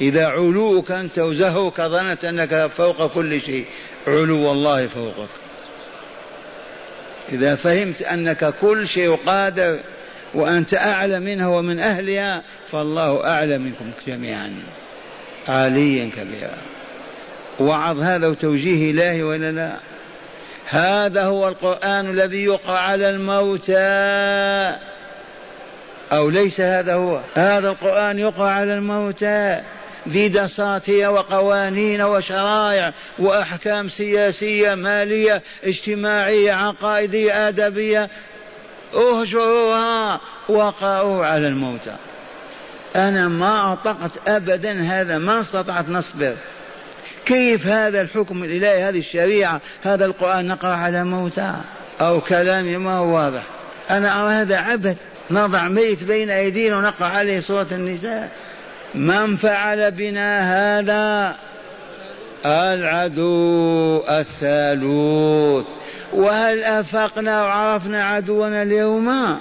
إذا 0.01 0.27
علوك 0.27 0.91
أنت 0.91 1.19
وزهوك 1.19 1.81
ظننت 1.81 2.25
أنك 2.25 2.71
فوق 2.71 3.13
كل 3.13 3.41
شيء. 3.41 3.65
علو 4.07 4.51
الله 4.51 4.87
فوقك. 4.87 5.29
إذا 7.31 7.55
فهمت 7.55 8.01
أنك 8.01 8.53
كل 8.61 8.87
شيء 8.87 9.15
قادر 9.15 9.79
وأنت 10.33 10.73
أعلى 10.73 11.19
منها 11.19 11.47
ومن 11.47 11.79
أهلها 11.79 12.43
فالله 12.71 13.27
أعلى 13.27 13.57
منكم 13.57 13.91
جميعا. 14.07 14.53
عاليا 15.47 16.09
كبيرا. 16.09 16.57
وعظ 17.59 17.99
هذا 17.99 18.27
وتوجيه 18.27 18.91
إلهي 18.91 19.23
ولا 19.23 19.51
لا؟ 19.51 19.73
هذا 20.65 21.25
هو 21.25 21.47
القرآن 21.47 22.09
الذي 22.09 22.43
يقرأ 22.43 22.77
على 22.77 23.09
الموتى. 23.09 24.77
أو 26.11 26.29
ليس 26.29 26.61
هذا 26.61 26.93
هو؟ 26.93 27.19
هذا 27.35 27.69
القرآن 27.69 28.19
يقرأ 28.19 28.49
على 28.49 28.73
الموتى. 28.73 29.61
ذي 30.07 30.29
دساتير 30.29 31.11
وقوانين 31.11 32.01
وشرائع 32.01 32.93
وأحكام 33.19 33.89
سياسية 33.89 34.75
مالية 34.75 35.41
اجتماعية 35.63 36.53
عقائدية 36.53 37.47
آدبية. 37.47 38.09
اهجروها 38.93 40.21
وقعوا 40.49 41.25
على 41.25 41.47
الموتى. 41.47 41.95
أنا 42.95 43.27
ما 43.27 43.73
أطقت 43.73 44.11
أبدا 44.27 44.81
هذا 44.81 45.17
ما 45.17 45.39
استطعت 45.39 45.89
نصبر 45.89 46.35
كيف 47.25 47.67
هذا 47.67 48.01
الحكم 48.01 48.43
الإلهي 48.43 48.83
هذه 48.83 48.99
الشريعة 48.99 49.61
هذا 49.83 50.05
القرآن 50.05 50.47
نقرأ 50.47 50.75
على 50.75 51.03
موتى؟ 51.03 51.53
أو 52.01 52.21
كلامي 52.21 52.77
ما 52.77 52.97
هو 52.97 53.15
واضح. 53.15 53.43
أنا 53.89 54.23
أرى 54.23 54.33
هذا 54.33 54.57
عبث. 54.57 54.97
نضع 55.31 55.67
ميت 55.67 56.03
بين 56.03 56.29
أيدينا 56.29 56.77
ونقرأ 56.77 57.07
عليه 57.07 57.39
سورة 57.39 57.67
النساء. 57.71 58.31
من 58.95 59.35
فعل 59.35 59.91
بنا 59.91 60.41
هذا؟ 60.79 61.35
العدو 62.45 64.03
الثالوث. 64.09 65.65
وهل 66.13 66.63
أفقنا 66.63 67.43
وعرفنا 67.43 68.03
عدونا 68.03 68.61
اليوم؟ 68.61 69.39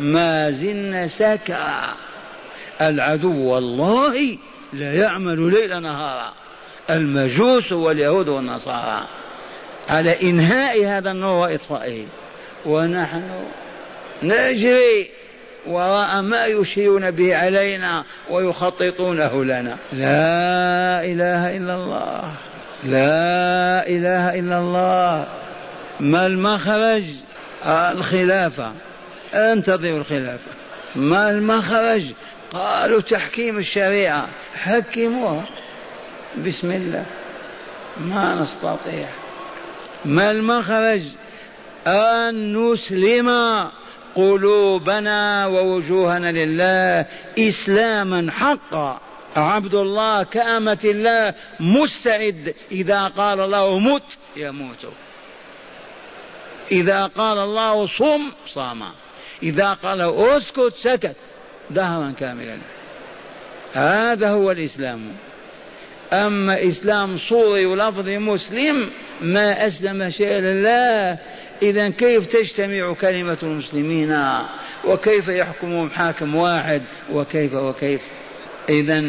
ما 0.00 0.50
زلنا 0.50 1.06
سكرى 1.06 1.94
العدو 2.80 3.34
والله 3.34 4.38
لا 4.72 4.94
يعمل 4.94 5.50
ليل 5.50 5.82
نهارا. 5.82 6.32
المجوس 6.90 7.72
واليهود 7.72 8.28
والنصارى. 8.28 9.06
على 9.88 10.30
إنهاء 10.30 10.84
هذا 10.84 11.10
النور 11.10 11.48
وإطفائه. 11.48 12.06
ونحن 12.66 13.22
نجري 14.22 15.10
وراء 15.68 16.22
ما 16.22 16.46
يشيرون 16.46 17.10
به 17.10 17.36
علينا 17.36 18.04
ويخططونه 18.30 19.44
لنا. 19.44 19.76
لا 19.92 21.04
إله 21.04 21.56
إلا 21.56 21.74
الله. 21.74 22.32
لا 22.84 23.88
إله 23.88 24.38
إلا 24.38 24.58
الله. 24.58 25.26
ما 26.00 26.26
المخرج؟ 26.26 27.04
الخلافة. 27.66 28.72
انتظروا 29.34 29.98
الخلافة. 29.98 30.50
ما 30.96 31.30
المخرج؟ 31.30 32.02
قالوا 32.52 33.00
تحكيم 33.00 33.58
الشريعة. 33.58 34.28
حكموها 34.54 35.44
بسم 36.46 36.72
الله. 36.72 37.04
ما 38.00 38.34
نستطيع. 38.34 39.08
ما 40.04 40.30
المخرج؟ 40.30 41.02
أن 41.86 42.56
نسلم 42.56 43.28
قلوبنا 44.18 45.46
ووجوهنا 45.46 46.32
لله 46.32 47.06
إسلاما 47.38 48.30
حقا. 48.30 49.00
عبد 49.36 49.74
الله 49.74 50.22
كأمة 50.22 50.78
الله 50.84 51.34
مستعد. 51.60 52.54
إذا 52.72 53.06
قال 53.06 53.40
الله 53.40 53.78
مت 53.78 54.18
يموت. 54.36 54.86
إذا 56.72 57.06
قال 57.06 57.38
الله 57.38 57.86
صم 57.86 58.30
صام. 58.46 58.82
إذا 59.42 59.72
قال 59.72 60.00
اسكت 60.18 60.74
سكت. 60.74 61.16
دهرا 61.70 62.14
كاملا. 62.20 62.58
هذا 63.72 64.30
هو 64.30 64.50
الإسلام. 64.50 65.00
أما 66.12 66.68
إسلام 66.68 67.18
صوري 67.18 67.66
ولفظ 67.66 68.08
مسلم 68.08 68.90
ما 69.20 69.66
أسلم 69.66 70.10
شيء 70.10 70.32
لله. 70.32 71.18
إذا 71.62 71.88
كيف 71.88 72.26
تجتمع 72.26 72.94
كلمة 72.94 73.38
المسلمين؟ 73.42 74.18
وكيف 74.84 75.28
يحكمهم 75.28 75.90
حاكم 75.90 76.34
واحد؟ 76.34 76.82
وكيف 77.12 77.54
وكيف؟ 77.54 78.00
إذا 78.68 79.04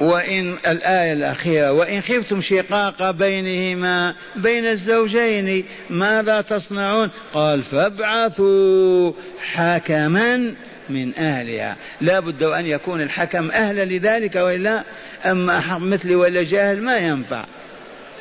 وإن 0.00 0.56
الآية 0.66 1.12
الأخيرة 1.12 1.72
وإن 1.72 2.00
خفتم 2.00 2.40
شقاق 2.40 3.10
بينهما 3.10 4.14
بين 4.36 4.66
الزوجين 4.66 5.64
ماذا 5.90 6.40
تصنعون؟ 6.40 7.10
قال 7.32 7.62
فابعثوا 7.62 9.12
حكما 9.52 10.54
من 10.90 11.14
أهلها. 11.14 11.76
لا 12.00 12.20
بد 12.20 12.42
أن 12.42 12.66
يكون 12.66 13.00
الحكم 13.00 13.50
أهلا 13.50 13.84
لذلك 13.84 14.36
وإلا 14.36 14.84
أما 15.24 15.78
مثلي 15.78 16.14
ولا 16.14 16.42
جاهل 16.42 16.82
ما 16.82 16.96
ينفع. 16.96 17.44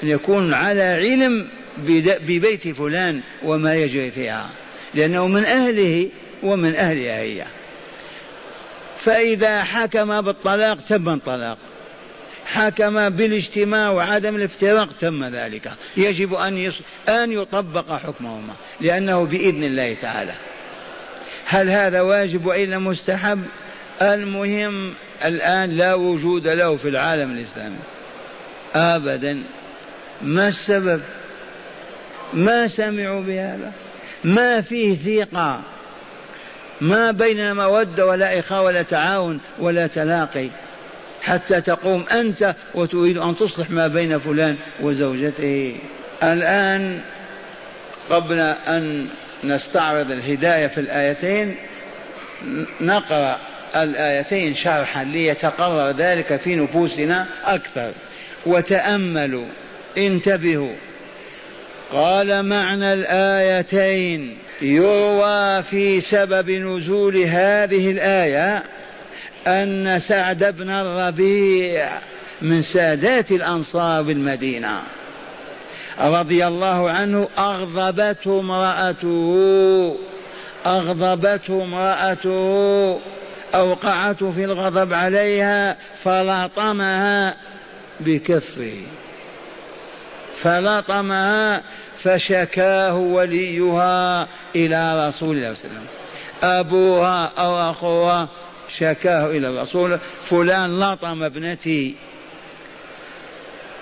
أن 0.04 0.08
يكون 0.08 0.54
على 0.54 0.84
علم 0.84 1.48
ببيت 2.28 2.68
فلان 2.68 3.22
وما 3.44 3.76
يجري 3.76 4.12
فيها 4.12 4.50
لأنه 4.94 5.28
من 5.28 5.46
أهله 5.46 6.10
ومن 6.44 6.76
أهلها 6.76 7.20
هي 7.20 7.46
فإذا 9.00 9.64
حكم 9.64 10.22
بالطلاق 10.22 10.78
تم 10.82 11.10
الطلاق 11.10 11.58
حكم 12.46 13.10
بالاجتماع 13.10 13.90
وعدم 13.90 14.36
الافتراق 14.36 14.92
تم 15.00 15.24
ذلك. 15.24 15.72
يجب 15.98 16.34
أن 16.34 16.58
يص... 16.58 16.80
أن 17.10 17.32
يطبق 17.32 17.92
حكمهما 17.92 18.54
لأنه 18.82 19.24
بإذن 19.24 19.64
الله 19.64 19.94
تعالى. 19.94 20.34
هل 21.46 21.70
هذا 21.70 22.02
واجب 22.02 22.46
وإلا 22.46 22.78
مستحب؟ 22.78 23.42
المهم 24.02 24.94
الآن 25.26 25.70
لا 25.70 25.94
وجود 25.94 26.48
له 26.48 26.76
في 26.76 26.90
العالم 26.90 27.32
الإسلامي. 27.32 27.78
أبدا. 28.76 29.44
ما 30.22 30.48
السبب؟ 30.48 31.02
ما 32.34 32.68
سمعوا 32.68 33.22
بهذا؟ 33.22 33.72
ما 34.24 34.62
فيه 34.62 34.96
ثقة 34.96 35.62
ما 36.82 37.12
بين 37.12 37.56
مودة 37.56 38.06
ولا 38.06 38.40
إخاء 38.40 38.64
ولا 38.64 38.82
تعاون 38.82 39.40
ولا 39.60 39.88
تلاقي 39.88 40.50
حتى 41.22 41.62
تقوم 41.62 42.06
أنت 42.12 42.56
وتريد 42.76 43.18
أن 43.18 43.36
تصلح 43.36 43.70
ما 43.70 43.88
بين 43.88 44.20
فلان 44.20 44.58
وزوجته. 44.82 45.76
الآن 46.24 47.02
قبل 48.10 48.40
أن 48.68 49.08
نستعرض 49.44 50.12
الهداية 50.12 50.68
في 50.68 50.80
الآيتين 50.82 51.56
نقرأ 52.82 53.38
الآيتين 53.76 54.56
شرحا 54.56 55.04
ليتقرر 55.04 55.92
ذلك 55.92 56.36
في 56.36 56.56
نفوسنا 56.56 57.28
أكثر. 57.46 57.92
وتأملوا 58.46 59.46
انتبهوا. 59.98 60.74
قال 61.92 62.46
معنى 62.46 62.94
الآيتين 62.94 64.38
يروى 64.62 65.64
في 65.64 66.02
سبب 66.02 66.50
نزول 66.50 67.18
هذه 67.18 67.92
الآية 67.92 68.64
أن 69.48 70.00
سعد 70.00 70.56
بن 70.58 70.70
الربيع 70.70 71.90
من 72.42 72.62
سادات 72.62 73.32
الأنصار 73.32 74.02
بالمدينة 74.02 74.82
رضي 76.00 76.48
الله 76.48 76.90
عنه 76.92 77.28
أغضبته 77.38 78.40
امرأته 78.40 79.98
أغضبته 80.66 81.64
امرأته 81.64 83.00
أوقعته 83.56 84.32
في 84.32 84.44
الغضب 84.44 84.94
عليها 84.94 85.78
فلطمها 86.04 87.36
بكفه. 88.00 88.82
فلطمها 90.44 91.64
فشكاه 91.96 92.96
وليها 92.96 94.28
إلى 94.56 95.08
رسول 95.08 95.38
الله 95.38 95.54
صلى 95.54 95.66
الله 95.66 95.80
عليه 95.80 95.88
وسلم. 95.88 95.88
أبوها 96.44 97.32
أو 97.40 97.72
أخوها 97.72 98.28
شكاه 98.78 99.26
إلى 99.26 99.50
الرسول. 99.50 100.00
فلان 100.26 100.80
لطم 100.80 101.24
ابنتي. 101.24 101.96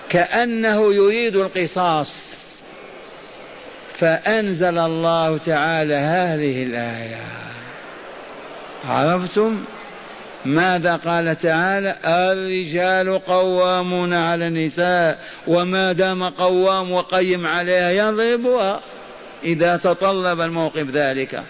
كأنه 0.10 0.94
يريد 0.94 1.36
القصاص. 1.36 2.38
فأنزل 3.98 4.78
الله 4.78 5.38
تعالى 5.38 5.96
هذه 5.96 6.64
الآية. 6.64 7.22
عرفتم؟ 8.86 9.64
ماذا 10.46 10.96
قال 10.96 11.38
تعالى؟ 11.38 11.96
الرجال 12.06 13.20
قوامون 13.26 14.14
على 14.14 14.48
النساء 14.48 15.20
وما 15.48 15.92
دام 15.92 16.24
قوام 16.24 16.92
وقيم 16.92 17.48
عليها 17.48 17.92
يضربها. 17.92 18.82
إذا 19.44 19.78
تطلب 19.78 20.42
الموقف 20.42 20.90
ذلك. 20.92 21.44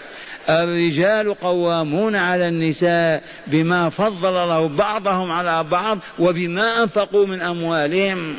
الرجال 0.50 1.34
قوامون 1.34 2.16
على 2.16 2.48
النساء 2.48 3.22
بما 3.46 3.88
فضل 3.88 4.42
الله 4.42 4.68
بعضهم 4.68 5.32
على 5.32 5.64
بعض 5.64 5.98
وبما 6.18 6.82
أنفقوا 6.82 7.26
من 7.26 7.42
أموالهم. 7.42 8.38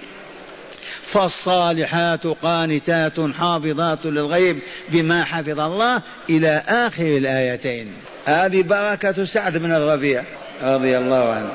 فالصالحات 1.04 2.28
قانتات 2.28 3.20
حافظات 3.20 4.06
للغيب 4.06 4.60
بما 4.90 5.24
حفظ 5.24 5.60
الله 5.60 6.02
إلى 6.30 6.64
آخر 6.68 7.18
الآيتين. 7.18 7.94
هذه 8.30 8.64
بركة 8.64 9.24
سعد 9.26 9.58
بن 9.58 9.72
الربيع 9.72 10.24
رضي 10.64 10.98
الله 10.98 11.30
عنه. 11.30 11.52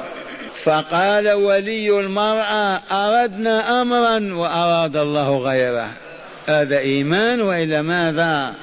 فقال 0.64 1.32
ولي 1.32 2.00
المرأة 2.00 2.80
أردنا 2.90 3.82
امرا 3.82 4.34
وأراد 4.34 4.96
الله 4.96 5.38
غيره. 5.38 5.88
هذا 6.46 6.78
إيمان 6.78 7.40
وإلا 7.40 7.82
ماذا؟ 7.82 8.54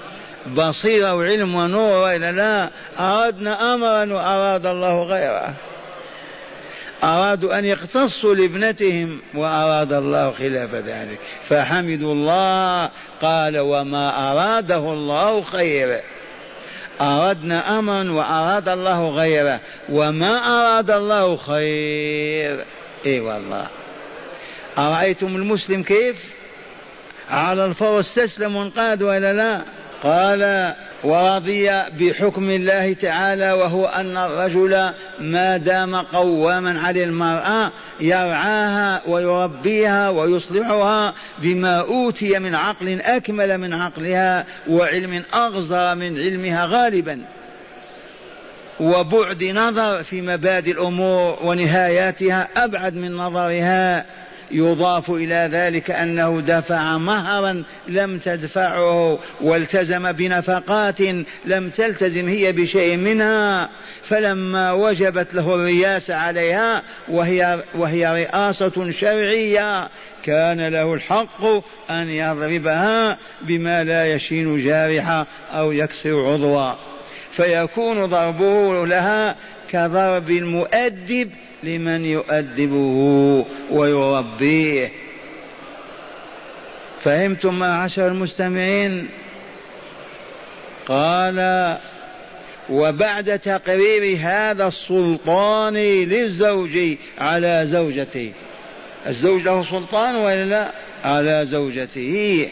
بصيرة 0.56 1.13
وعلم 1.13 1.56
ونور 1.56 1.97
وإلا 1.97 2.32
لا؟ 2.32 2.69
أردنا 3.00 3.74
أمرا 3.74 4.13
وأراد 4.13 4.65
الله 4.65 5.04
غيره. 5.04 5.54
أرادوا 7.04 7.60
أن 7.60 7.65
يقتصوا 7.65 8.36
لابنتهم 8.36 9.19
وأراد 9.34 9.93
الله 9.93 10.32
خلاف 10.32 10.76
ذلك. 10.76 11.19
فحمدوا 11.50 12.13
الله 12.13 12.89
قال 13.21 13.60
وما 13.60 14.32
أراده 14.32 14.93
الله 14.93 15.41
خير 15.41 16.02
أردنا 17.02 17.80
أمرا 17.80 18.12
وأراد 18.12 18.70
الله 18.70 19.10
غيره 19.10 19.60
وما 19.90 20.30
أراد 20.30 20.92
الله 20.92 21.36
خير. 21.36 22.66
إي 23.06 23.20
والله. 23.20 23.68
أرأيتم 24.78 25.36
المسلم 25.36 25.84
كيف؟ 25.84 26.26
على 27.30 27.66
الفور 27.66 28.00
استسلم 28.00 28.56
وانقاد 28.56 29.04
ولا 29.04 29.34
لا؟ 29.34 29.62
قال 30.04 30.74
ورضي 31.04 31.70
بحكم 32.00 32.50
الله 32.50 32.94
تعالى 32.94 33.52
وهو 33.52 33.86
أن 33.86 34.18
الرجل 34.18 34.92
ما 35.20 35.58
دام 35.58 35.96
قواما 35.96 36.80
على 36.80 37.04
المرأة 37.04 37.72
يرعاها 38.00 39.02
ويربيها 39.08 40.10
ويصلحها 40.10 41.14
بما 41.38 41.80
أوتي 41.80 42.40
من 42.40 42.56
عقل 42.56 43.02
أكمل 43.02 43.58
من 43.58 43.74
عقلها 43.74 44.46
وعلم 44.70 45.24
أغزر 45.34 45.96
من 45.96 46.18
علمها 46.18 46.66
غالبا. 46.66 47.22
وبعد 48.80 49.44
نظر 49.44 50.04
في 50.04 50.22
مبادئ 50.22 50.72
الأمور 50.72 51.40
ونهاياتها 51.44 52.48
أبعد 52.58 52.96
من 52.96 53.14
نظرها 53.16 54.06
يضاف 54.54 55.10
إلى 55.10 55.50
ذلك 55.52 55.92
أنه 55.92 56.42
دفع 56.42 56.98
مهرا 56.98 57.64
لم 57.88 58.18
تدفعه 58.18 59.20
والتزم 59.42 60.12
بنفقات 60.12 61.02
لم 61.46 61.70
تلتزم 61.70 62.28
هي 62.28 62.52
بشيء 62.52 62.98
منها 62.98 63.70
فلما 64.04 64.72
وجبت 64.72 65.34
له 65.34 65.56
الرياسة 65.56 66.16
عليها 66.16 66.84
وهي, 67.08 67.64
وهي 67.76 68.24
رئاسة 68.24 68.92
شرعية 68.92 69.90
كان 70.24 70.68
له 70.68 70.94
الحق 70.94 71.44
أن 71.90 72.10
يضربها 72.10 73.18
بما 73.42 73.84
لا 73.84 74.14
يشين 74.14 74.66
جارحة 74.66 75.28
أو 75.52 75.72
يكسر 75.72 76.26
عضوا 76.26 76.74
فيكون 77.32 78.06
ضربه 78.06 78.86
لها 78.86 79.36
كضرب 79.72 80.32
المؤدب 80.32 81.32
لمن 81.63 82.06
يؤدبه 82.06 83.45
ويربيه. 83.71 84.91
فهمتم 87.04 87.60
معشر 87.60 88.08
المستمعين؟ 88.08 89.10
قال 90.88 91.78
وبعد 92.69 93.39
تقرير 93.39 94.17
هذا 94.21 94.67
السلطان 94.67 95.74
للزوج 95.74 96.97
على 97.17 97.62
زوجته. 97.65 98.32
الزوج 99.08 99.41
له 99.41 99.63
سلطان 99.63 100.15
ولا 100.15 100.45
لا؟ 100.45 100.71
على 101.04 101.45
زوجته. 101.45 102.47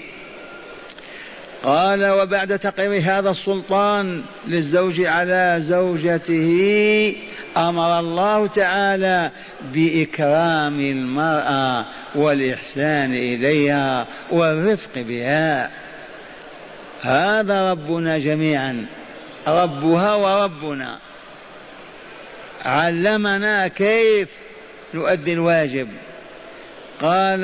قال 1.63 2.09
وبعد 2.09 2.59
تقرير 2.59 3.01
هذا 3.01 3.29
السلطان 3.29 4.23
للزوج 4.47 5.01
على 5.01 5.55
زوجته 5.59 7.15
أمر 7.57 7.99
الله 7.99 8.47
تعالى 8.47 9.31
بإكرام 9.73 10.79
المرأة 10.79 11.85
والإحسان 12.15 13.13
إليها 13.13 14.07
والرفق 14.31 14.91
بها. 14.95 15.71
هذا 17.01 17.71
ربنا 17.71 18.17
جميعا 18.17 18.85
ربها 19.47 20.15
وربنا. 20.15 20.97
علمنا 22.65 23.67
كيف 23.67 24.29
نؤدي 24.93 25.33
الواجب. 25.33 25.87
قال 27.01 27.43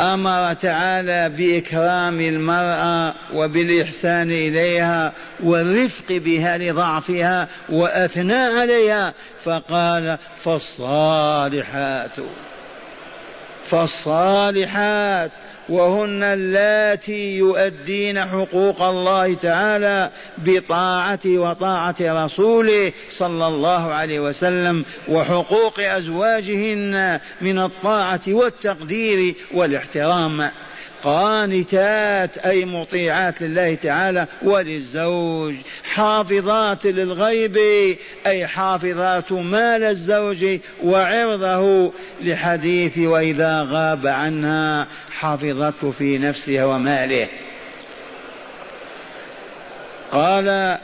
أمر 0.00 0.54
تعالى 0.54 1.28
بإكرام 1.28 2.20
المرأة 2.20 3.14
وبالإحسان 3.34 4.30
إليها 4.30 5.12
والرفق 5.40 6.12
بها 6.12 6.58
لضعفها 6.58 7.48
واثنى 7.68 8.34
عليها 8.34 9.14
فقال 9.44 10.18
فالصالحات 10.44 12.10
فالصالحات. 13.66 15.30
وهن 15.68 16.22
اللاتي 16.22 17.36
يؤدين 17.36 18.20
حقوق 18.20 18.82
الله 18.82 19.34
تعالى 19.34 20.10
بطاعته 20.38 21.38
وطاعة 21.38 21.96
رسوله 22.00 22.92
صلى 23.10 23.46
الله 23.46 23.92
عليه 23.94 24.20
وسلم 24.20 24.84
وحقوق 25.08 25.80
أزواجهن 25.80 27.20
من 27.40 27.58
الطاعة 27.58 28.20
والتقدير 28.28 29.34
والاحترام. 29.54 30.50
قانتات 31.04 32.38
أي 32.38 32.64
مطيعات 32.64 33.42
لله 33.42 33.74
تعالى 33.74 34.26
وللزوج. 34.42 35.54
حافظات 35.84 36.86
للغيب 36.86 37.56
أي 38.26 38.46
حافظات 38.46 39.32
مال 39.32 39.84
الزوج 39.84 40.58
وعرضه 40.84 41.92
لحديث 42.20 42.98
وإذا 42.98 43.66
غاب 43.70 44.06
عنها 44.06 44.86
حفظته 45.10 45.90
في 45.90 46.18
نفسها 46.18 46.64
وماله. 46.64 47.28
قال 50.12 50.78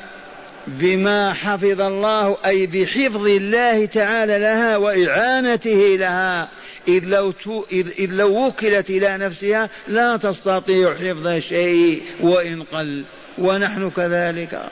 بما 0.67 1.33
حفظ 1.33 1.81
الله 1.81 2.37
أي 2.47 2.67
بحفظ 2.67 3.27
الله 3.27 3.87
تعالى 3.87 4.39
لها 4.39 4.77
وإعانته 4.77 5.97
لها 5.99 6.49
إذ 6.89 7.05
لو, 7.05 7.35
إذ, 7.73 7.89
إذ 7.99 8.11
لو 8.11 8.47
وكلت 8.47 8.91
إلى 8.91 9.19
نفسها 9.19 9.71
لا 9.89 10.17
تستطيع 10.17 10.95
حفظ 10.95 11.39
شيء 11.39 12.03
وإن 12.21 12.63
قل 12.63 13.05
ونحن 13.39 13.91
كذلك. 13.91 14.63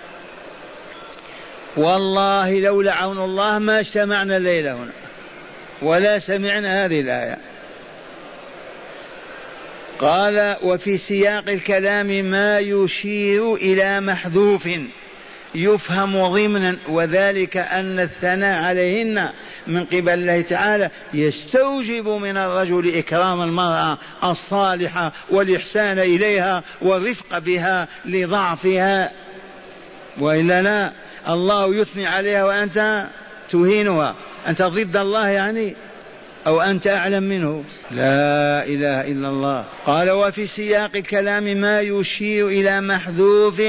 والله 1.76 2.60
لولا 2.60 2.94
عون 2.94 3.18
الله 3.18 3.58
ما 3.58 3.80
اجتمعنا 3.80 4.36
الليلة 4.36 4.72
هنا 4.72 4.92
ولا 5.82 6.18
سمعنا 6.18 6.84
هذه 6.84 7.00
الآية. 7.00 7.38
قال 9.98 10.56
وفي 10.62 10.98
سياق 10.98 11.48
الكلام 11.48 12.06
ما 12.06 12.58
يشير 12.58 13.54
إلى 13.54 14.00
محذوف. 14.00 14.68
يفهم 15.54 16.28
ضمنا 16.28 16.76
وذلك 16.88 17.56
أن 17.56 18.00
الثناء 18.00 18.64
عليهن 18.64 19.28
من 19.66 19.84
قبل 19.84 20.08
الله 20.08 20.40
تعالى 20.40 20.90
يستوجب 21.14 22.08
من 22.08 22.36
الرجل 22.36 22.96
إكرام 22.98 23.42
المرأة 23.42 23.98
الصالحة 24.24 25.12
والإحسان 25.30 25.98
إليها 25.98 26.62
والرفق 26.82 27.38
بها 27.38 27.88
لضعفها. 28.04 29.12
وإلا 30.20 30.62
لا 30.62 30.92
الله 31.28 31.74
يثني 31.74 32.06
عليها 32.06 32.44
وأنت 32.44 33.06
تهينها. 33.50 34.14
أنت 34.48 34.62
ضد 34.62 34.96
الله 34.96 35.28
يعني؟ 35.28 35.76
أو 36.46 36.60
أنت 36.60 36.86
أعلم 36.86 37.22
منه. 37.22 37.64
لا 37.90 38.64
إله 38.64 39.00
إلا 39.00 39.28
الله. 39.28 39.64
قال 39.86 40.10
وفي 40.10 40.46
سياق 40.46 40.90
الكلام 40.96 41.44
ما 41.44 41.80
يشير 41.80 42.48
إلى 42.48 42.80
محذوف 42.80 43.60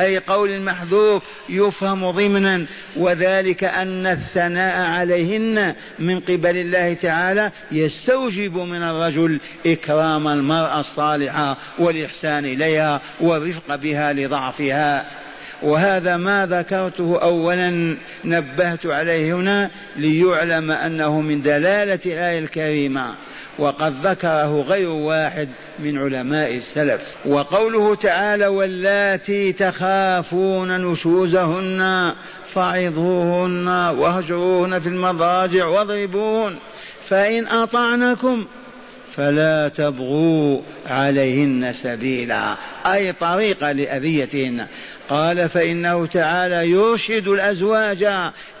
أي 0.00 0.18
قول 0.18 0.60
محذوف 0.60 1.22
يفهم 1.48 2.10
ضمنا 2.10 2.66
وذلك 2.96 3.64
أن 3.64 4.06
الثناء 4.06 4.90
عليهن 4.90 5.74
من 5.98 6.20
قبل 6.20 6.56
الله 6.56 6.94
تعالى 6.94 7.50
يستوجب 7.72 8.56
من 8.56 8.82
الرجل 8.82 9.40
إكرام 9.66 10.28
المرأة 10.28 10.80
الصالحة 10.80 11.58
والإحسان 11.78 12.44
إليها 12.44 13.00
والرفق 13.20 13.76
بها 13.76 14.12
لضعفها. 14.12 15.21
وهذا 15.62 16.16
ما 16.16 16.46
ذكرته 16.46 17.18
اولا 17.22 17.96
نبهت 18.24 18.86
عليه 18.86 19.34
هنا 19.34 19.70
ليعلم 19.96 20.70
أنه 20.70 21.20
من 21.20 21.42
دلالة 21.42 21.98
الآية 22.06 22.38
الكريمة 22.38 23.14
وقد 23.58 24.06
ذكره 24.06 24.62
غير 24.62 24.88
واحد 24.88 25.48
من 25.78 25.98
علماء 25.98 26.54
السلف. 26.54 27.16
وقوله 27.24 27.94
تعالى 27.94 28.46
واللاتي 28.46 29.52
تخافون 29.52 30.92
نشوزهن 30.92 32.12
فعظوهن 32.54 33.68
واهجروهن 33.68 34.80
في 34.80 34.88
المضاجع 34.88 35.66
واضربوهن 35.66 36.56
فإن 37.04 37.46
أطعنكم 37.46 38.44
فلا 39.16 39.68
تبغوا 39.68 40.60
عليهن 40.86 41.72
سبيلا. 41.72 42.56
أي 42.86 43.12
طريقة 43.12 43.72
لأذيتهن. 43.72 44.66
قال 45.08 45.48
فإنه 45.48 46.06
تعالى 46.06 46.70
يرشد 46.70 47.28
الأزواج 47.28 48.04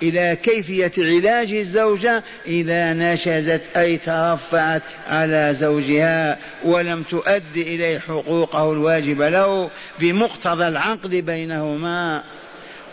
إلى 0.02 0.36
كيفية 0.42 0.92
علاج 0.98 1.52
الزوجة 1.52 2.22
إذا 2.46 2.92
نشزت 2.92 3.62
أي 3.76 3.98
ترفعت 3.98 4.82
على 5.08 5.54
زوجها 5.54 6.38
ولم 6.64 7.02
تؤدي 7.02 7.74
إليه 7.74 7.98
حقوقه 7.98 8.72
الواجب 8.72 9.22
له 9.22 9.70
بمقتضى 10.00 10.68
العقد 10.68 11.10
بينهما. 11.10 12.22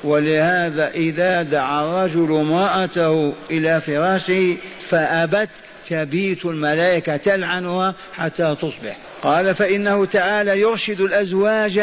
ولهذا 0.04 0.90
إذا 0.90 1.44
دعا 1.44 1.84
الرجل 1.84 2.32
امرأته 2.32 3.34
إلى 3.52 3.82
فراشه 3.82 4.58
فأبت 4.90 5.50
تبيت 5.90 6.46
الملائكة 6.46 7.18
تلعنها 7.18 7.96
حتى 8.14 8.56
تصبح. 8.62 8.98
قال 9.24 9.56
فإنه 9.56 10.06
تعالى 10.06 10.60
يرشد 10.60 11.02
الأزواج 11.02 11.80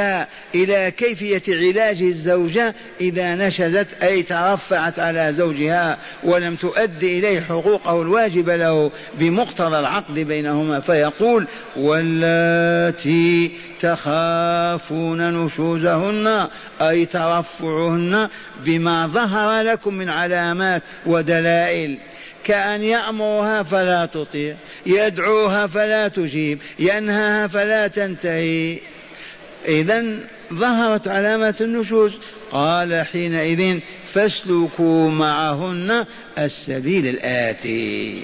إلى 0.55 0.91
كيفية 0.91 1.43
علاج 1.49 2.03
الزوجة 2.03 2.75
إذا 3.01 3.35
نشزت 3.35 3.87
أي 4.03 4.23
ترفعت 4.23 4.99
على 4.99 5.33
زوجها 5.33 5.99
ولم 6.25 6.57
تؤدي 6.57 7.19
إليه 7.19 7.41
حقوقه 7.41 8.03
الواجب 8.03 8.51
له 8.51 8.91
بمقتضى 9.19 9.79
العقد 9.79 10.15
بينهما 10.15 10.81
فيقول 10.81 11.47
واللاتي 11.77 13.51
تخافون 13.81 15.45
نشوزهن 15.45 16.49
أي 16.81 17.07
ترفعهن 17.07 18.29
بما 18.65 19.07
ظهر 19.07 19.63
لكم 19.63 19.95
من 19.95 20.09
علامات 20.09 20.83
ودلائل 21.07 21.99
كأن 22.47 22.83
يأمرها 22.83 23.63
فلا 23.63 24.07
تطيع 24.07 24.57
يدعوها 24.87 25.67
فلا 25.67 26.09
تجيب 26.09 26.59
ينهاها 26.79 27.47
فلا 27.47 27.87
تنتهي. 27.87 28.79
إذا 29.69 30.05
ظهرت 30.53 31.09
علامة 31.09 31.55
النشوز. 31.61 32.13
قال 32.51 33.07
حينئذ 33.07 33.81
فاسلكوا 34.07 35.11
معهن 35.11 36.07
السبيل 36.39 37.09
الآتي. 37.09 38.23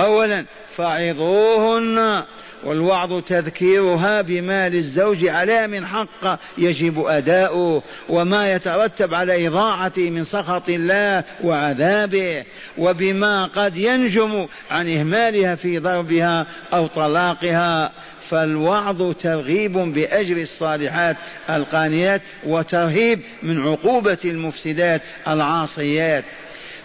أولا 0.00 0.44
فعظوهن 0.76 2.24
والوعظ 2.64 3.22
تذكيرها 3.22 4.20
بما 4.22 4.68
للزوج 4.68 5.26
عليها 5.26 5.66
من 5.66 5.86
حق 5.86 6.38
يجب 6.58 7.04
أداؤه 7.06 7.82
وما 8.08 8.52
يترتب 8.52 9.14
على 9.14 9.46
إضاعته 9.46 10.10
من 10.10 10.24
سخط 10.24 10.68
الله 10.68 11.24
وعذابه 11.44 12.44
وبما 12.78 13.44
قد 13.44 13.76
ينجم 13.76 14.46
عن 14.70 14.88
إهمالها 14.88 15.54
في 15.54 15.78
ضربها 15.78 16.46
أو 16.72 16.86
طلاقها. 16.86 17.92
فالوعظ 18.30 19.12
ترغيب 19.14 19.72
بأجر 19.72 20.36
الصالحات 20.36 21.16
القانيات 21.50 22.22
وترهيب 22.46 23.20
من 23.42 23.66
عقوبة 23.66 24.18
المفسدات 24.24 25.02
العاصيات. 25.28 26.24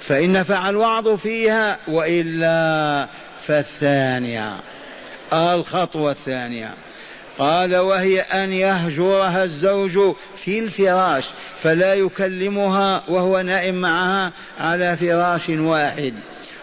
فإن 0.07 0.33
نفع 0.33 0.69
الوعظ 0.69 1.07
فيها 1.07 1.77
وإلا 1.87 3.07
فالثانية 3.47 4.53
الخطوة 5.33 6.11
الثانية. 6.11 6.73
قال 7.39 7.75
وهي 7.75 8.21
أن 8.21 8.53
يهجرها 8.53 9.43
الزوج 9.43 10.15
في 10.37 10.59
الفراش 10.59 11.25
فلا 11.57 11.93
يكلمها 11.93 13.03
وهو 13.07 13.41
نائم 13.41 13.75
معها 13.75 14.31
على 14.59 14.97
فراش 14.97 15.49
واحد. 15.49 16.13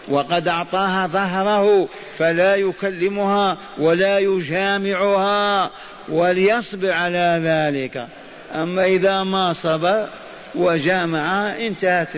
وقد 0.07 0.47
أعطاها 0.47 1.07
ظهره 1.07 1.87
فلا 2.17 2.55
يكلمها 2.55 3.57
ولا 3.77 4.19
يجامعها 4.19 5.69
وليصبر 6.09 6.91
على 6.91 7.41
ذلك. 7.43 8.07
أما 8.55 8.85
إذا 8.85 9.23
ما 9.23 9.53
صبر 9.53 10.09
وجامعها 10.55 11.67
انتهت 11.67 12.09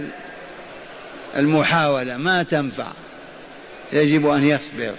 المحاولة 1.37 2.17
ما 2.17 2.43
تنفع. 2.43 2.87
يجب 3.93 4.27
أن 4.27 4.43
يصبر. 4.43 4.93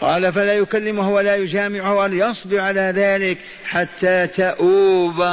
قال 0.00 0.32
فلا 0.32 0.54
يكلمه 0.54 1.10
ولا 1.10 1.36
يجامعه 1.36 1.94
وليصبر 1.94 2.60
على 2.60 2.92
ذلك 2.96 3.38
حتى 3.64 4.26
تؤوب 4.26 5.24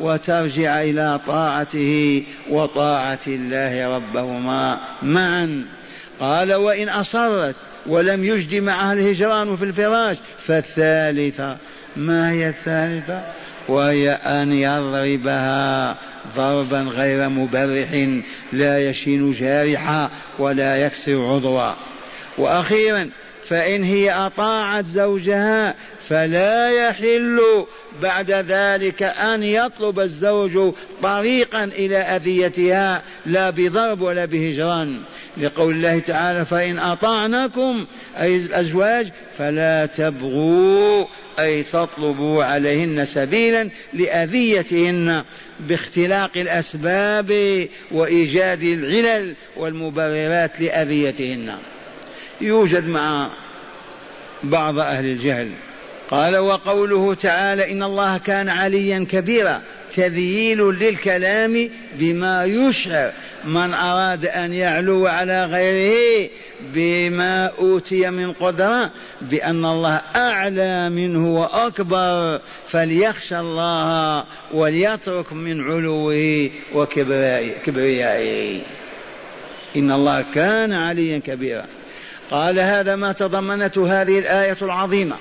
وترجع 0.00 0.82
إلى 0.82 1.20
طاعته 1.26 2.22
وطاعة 2.50 3.20
الله 3.26 3.96
ربهما 3.96 4.80
معا. 5.02 5.64
قال 6.20 6.54
وإن 6.54 6.88
أصرت 6.88 7.54
ولم 7.86 8.24
يجد 8.24 8.54
معها 8.62 8.92
الهجران 8.92 9.56
في 9.56 9.64
الفراش 9.64 10.16
فالثالثة. 10.38 11.56
ما 11.96 12.30
هي 12.30 12.48
الثالثة؟ 12.48 13.22
وهي 13.68 14.10
أن 14.10 14.52
يضربها 14.52 15.96
ضربا 16.36 16.80
غير 16.80 17.28
مبرح 17.28 18.08
لا 18.52 18.90
يشين 18.90 19.32
جارحا 19.32 20.10
ولا 20.38 20.86
يكسر 20.86 21.26
عضوا. 21.26 21.72
وأخيرا 22.38 23.10
فإن 23.48 23.84
هي 23.84 24.10
أطاعت 24.10 24.84
زوجها 24.84 25.74
فلا 26.08 26.68
يحل 26.68 27.40
بعد 28.02 28.30
ذلك 28.30 29.02
أن 29.02 29.42
يطلب 29.42 30.00
الزوج 30.00 30.74
طريقا 31.02 31.64
إلى 31.64 31.96
أذيتها 31.96 33.02
لا 33.26 33.50
بضرب 33.50 34.00
ولا 34.00 34.24
بهجران. 34.24 35.00
لقول 35.36 35.74
الله 35.74 35.98
تعالى 35.98 36.44
فإن 36.44 36.78
أطعنكم 36.78 37.86
أي 38.20 38.36
الأزواج 38.36 39.12
فلا 39.38 39.86
تبغوا 39.86 41.06
أي 41.40 41.62
تطلبوا 41.62 42.44
عليهن 42.44 43.04
سبيلا 43.04 43.70
لأذيتهن 43.92 45.24
باختلاق 45.60 46.30
الأسباب 46.36 47.30
وإيجاد 47.90 48.62
العلل 48.62 49.34
والمبررات 49.56 50.60
لأذيتهن. 50.60 51.54
يوجد 52.40 52.86
مع 52.86 53.30
بعض 54.42 54.78
أهل 54.78 55.04
الجهل 55.04 55.50
قال 56.10 56.36
وقوله 56.36 57.14
تعالى 57.14 57.72
إن 57.72 57.82
الله 57.82 58.18
كان 58.18 58.48
عليا 58.48 59.06
كبيرا 59.10 59.62
تذييل 59.94 60.58
للكلام 60.58 61.70
بما 61.98 62.44
يشعر. 62.44 63.12
من 63.44 63.74
أراد 63.74 64.26
أن 64.26 64.52
يعلو 64.52 65.06
على 65.06 65.44
غيره 65.44 66.30
بما 66.74 67.50
أوتي 67.58 68.10
من 68.10 68.32
قدرة 68.32 68.90
بأن 69.20 69.64
الله 69.64 70.02
أعلى 70.16 70.90
منه 70.90 71.40
وأكبر 71.40 72.40
فليخشى 72.68 73.38
الله 73.38 74.24
وليترك 74.52 75.32
من 75.32 75.64
علوه 75.64 76.50
وكبريائه. 76.74 78.62
إن 79.76 79.92
الله 79.92 80.24
كان 80.34 80.72
عليا 80.72 81.18
كبيرا. 81.18 81.64
قال 82.30 82.58
هذا 82.58 82.96
ما 82.96 83.12
تضمنته 83.12 84.02
هذه 84.02 84.18
الآية 84.18 84.56
العظيمة. 84.62 85.16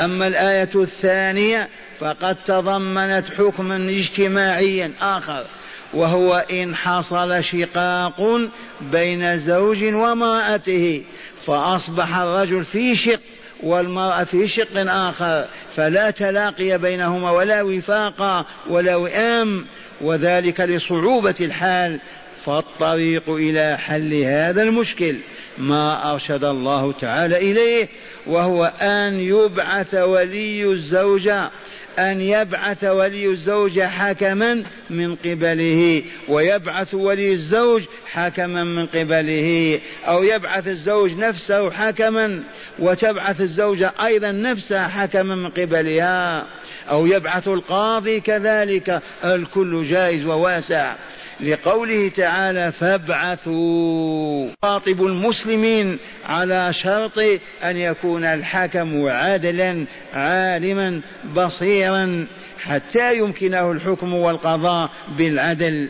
أما 0.00 0.26
الآية 0.26 0.70
الثانية 0.74 1.68
فقد 1.98 2.36
تضمنت 2.44 3.24
حكما 3.38 3.76
اجتماعيا 3.76 4.92
آخر 5.00 5.44
وهو 5.94 6.44
إن 6.50 6.74
حصل 6.74 7.44
شقاق 7.44 8.40
بين 8.80 9.38
زوج 9.38 9.84
وامرأته 9.84 11.02
فأصبح 11.46 12.16
الرجل 12.16 12.64
في 12.64 12.96
شق 12.96 13.20
والمرأة 13.62 14.24
في 14.24 14.48
شق 14.48 14.70
آخر 14.76 15.48
فلا 15.76 16.10
تلاقي 16.10 16.78
بينهما 16.78 17.30
ولا 17.30 17.62
وفاق 17.62 18.46
ولا 18.68 18.96
وئام 18.96 19.66
وذلك 20.00 20.60
لصعوبة 20.60 21.34
الحال 21.40 22.00
فالطريق 22.44 23.30
إلى 23.30 23.78
حل 23.78 24.14
هذا 24.14 24.62
المشكل. 24.62 25.16
ما 25.58 26.12
أرشد 26.12 26.44
الله 26.44 26.92
تعالى 26.92 27.36
إليه 27.36 27.88
وهو 28.26 28.64
أن 28.82 29.20
يبعث 29.20 29.94
ولي 29.94 30.64
الزوجة 30.64 31.50
أن 31.98 32.20
يبعث 32.20 32.84
ولي 32.84 33.26
الزوج 33.26 33.80
حكما 33.80 34.62
من 34.90 35.16
قبله 35.16 36.02
ويبعث 36.28 36.94
ولي 36.94 37.32
الزوج 37.32 37.82
حكما 38.12 38.64
من 38.64 38.86
قبله 38.86 39.80
أو 40.08 40.22
يبعث 40.22 40.68
الزوج 40.68 41.12
نفسه 41.12 41.70
حكما 41.70 42.42
وتبعث 42.78 43.40
الزوجة 43.40 43.92
أيضا 44.04 44.32
نفسها 44.32 44.88
حكما 44.88 45.34
من 45.34 45.50
قبلها 45.50 46.46
أو 46.90 47.06
يبعث 47.06 47.48
القاضي 47.48 48.20
كذلك 48.20 49.02
الكل 49.24 49.84
جائز 49.84 50.24
وواسع. 50.24 50.94
لقوله 51.40 52.08
تعالى 52.08 52.72
فابعثوا 52.72 54.48
خاطب 54.62 55.02
المسلمين 55.02 55.98
على 56.24 56.72
شرط 56.72 57.18
أن 57.64 57.76
يكون 57.76 58.24
الحكم 58.24 59.06
عادلا 59.06 59.84
عالما 60.14 61.00
بصيرا 61.36 62.26
حتى 62.58 63.18
يمكنه 63.18 63.72
الحكم 63.72 64.14
والقضاء 64.14 64.90
بالعدل. 65.18 65.88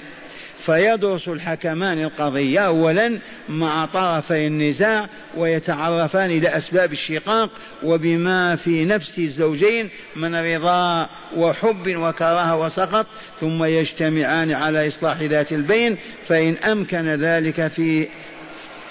فيدرس 0.67 1.29
الحكمان 1.29 2.03
القضية 2.03 2.61
أولا 2.61 3.19
مع 3.49 3.87
طرفي 3.87 4.47
النزاع 4.47 5.09
ويتعرفان 5.37 6.31
إلى 6.31 6.49
أسباب 6.49 6.93
الشقاق 6.93 7.51
وبما 7.83 8.57
في 8.57 8.85
نفس 8.85 9.19
الزوجين 9.19 9.91
من 10.17 10.35
رضا 10.35 11.09
وحب 11.37 11.97
وكراهة 11.97 12.57
وسقط 12.57 13.07
ثم 13.41 13.65
يجتمعان 13.65 14.53
على 14.53 14.89
إصلاح 14.89 15.23
ذات 15.23 15.53
البين 15.53 15.97
فإن 16.29 16.57
أمكن 16.57 17.09
ذلك 17.09 17.67
في 17.67 18.09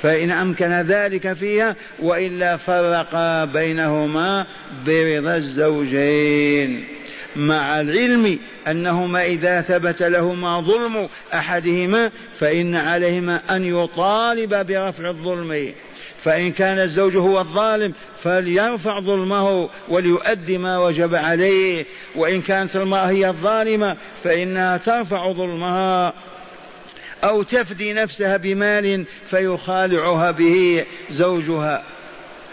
فإن 0.02 0.32
أمكن 0.32 0.72
ذلك 0.72 1.34
فيها 1.34 1.76
وإلا 2.00 2.58
فرقا 2.58 3.46
بينهما 3.46 4.46
برضا 4.86 5.36
الزوجين. 5.36 6.95
مع 7.36 7.82
العلم 7.82 8.40
أنهما 8.68 9.26
إذا 9.26 9.62
ثبت 9.62 10.04
لهما 10.04 10.62
ظلم 10.62 11.10
أحدهما 11.34 12.12
فإن 12.40 12.76
عليهما 12.76 13.42
أن 13.50 13.66
يطالب 13.66 14.50
برفع 14.68 15.10
الظلم. 15.10 15.74
فإن 16.24 16.52
كان 16.52 16.80
الزوج 16.80 17.18
هو 17.18 17.40
الظالم 17.40 17.94
فليرفع 18.24 19.00
ظلمه 19.00 19.70
وليؤدي 19.88 20.58
ما 20.58 20.78
وجب 20.78 21.16
عليه. 21.16 21.86
وإن 22.16 22.42
كانت 22.42 22.76
المرأة 22.76 23.10
هي 23.10 23.28
الظالمة 23.30 23.98
فإنها 24.24 24.78
ترفع 24.78 25.32
ظلمها 25.32 26.14
أو 27.24 27.44
تفدي 27.44 27.94
نفسها 27.94 28.38
بمال 28.38 29.06
فيخالعها 29.30 30.32
به 30.32 30.86
زوجها. 31.10 31.84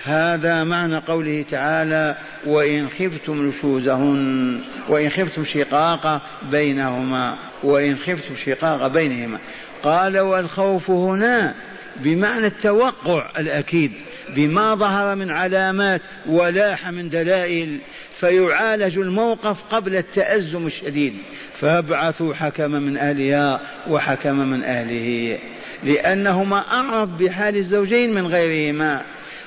هذا 0.05 0.65
معنى 0.65 0.97
قوله 0.97 1.45
تعالى 1.51 2.17
وإن 2.47 2.89
خفتم 2.89 3.49
نشوزهن 3.49 4.61
وإن 4.89 5.11
خفتم 5.11 5.45
شقاق 5.45 6.23
بينهما 6.51 7.39
وإن 7.63 7.97
خفتم 7.99 8.37
شقاق 8.45 8.87
بينهما 8.87 9.39
قال 9.83 10.19
والخوف 10.19 10.91
هنا 10.91 11.55
بمعنى 11.97 12.47
التوقع 12.47 13.31
الأكيد 13.39 13.93
بما 14.37 14.75
ظهر 14.75 15.15
من 15.15 15.31
علامات 15.31 16.01
ولاح 16.27 16.89
من 16.89 17.09
دلائل 17.09 17.79
فيعالج 18.21 18.99
الموقف 18.99 19.65
قبل 19.71 19.97
التأزم 19.97 20.67
الشديد 20.67 21.15
فابعثوا 21.61 22.35
حكما 22.35 22.79
من 22.79 22.97
أهلها 22.97 23.61
وحكما 23.89 24.45
من 24.45 24.65
أهله 24.65 25.39
لأنهما 25.85 26.65
أعرف 26.73 27.09
بحال 27.09 27.57
الزوجين 27.57 28.15
من 28.15 28.27
غيرهما 28.27 29.03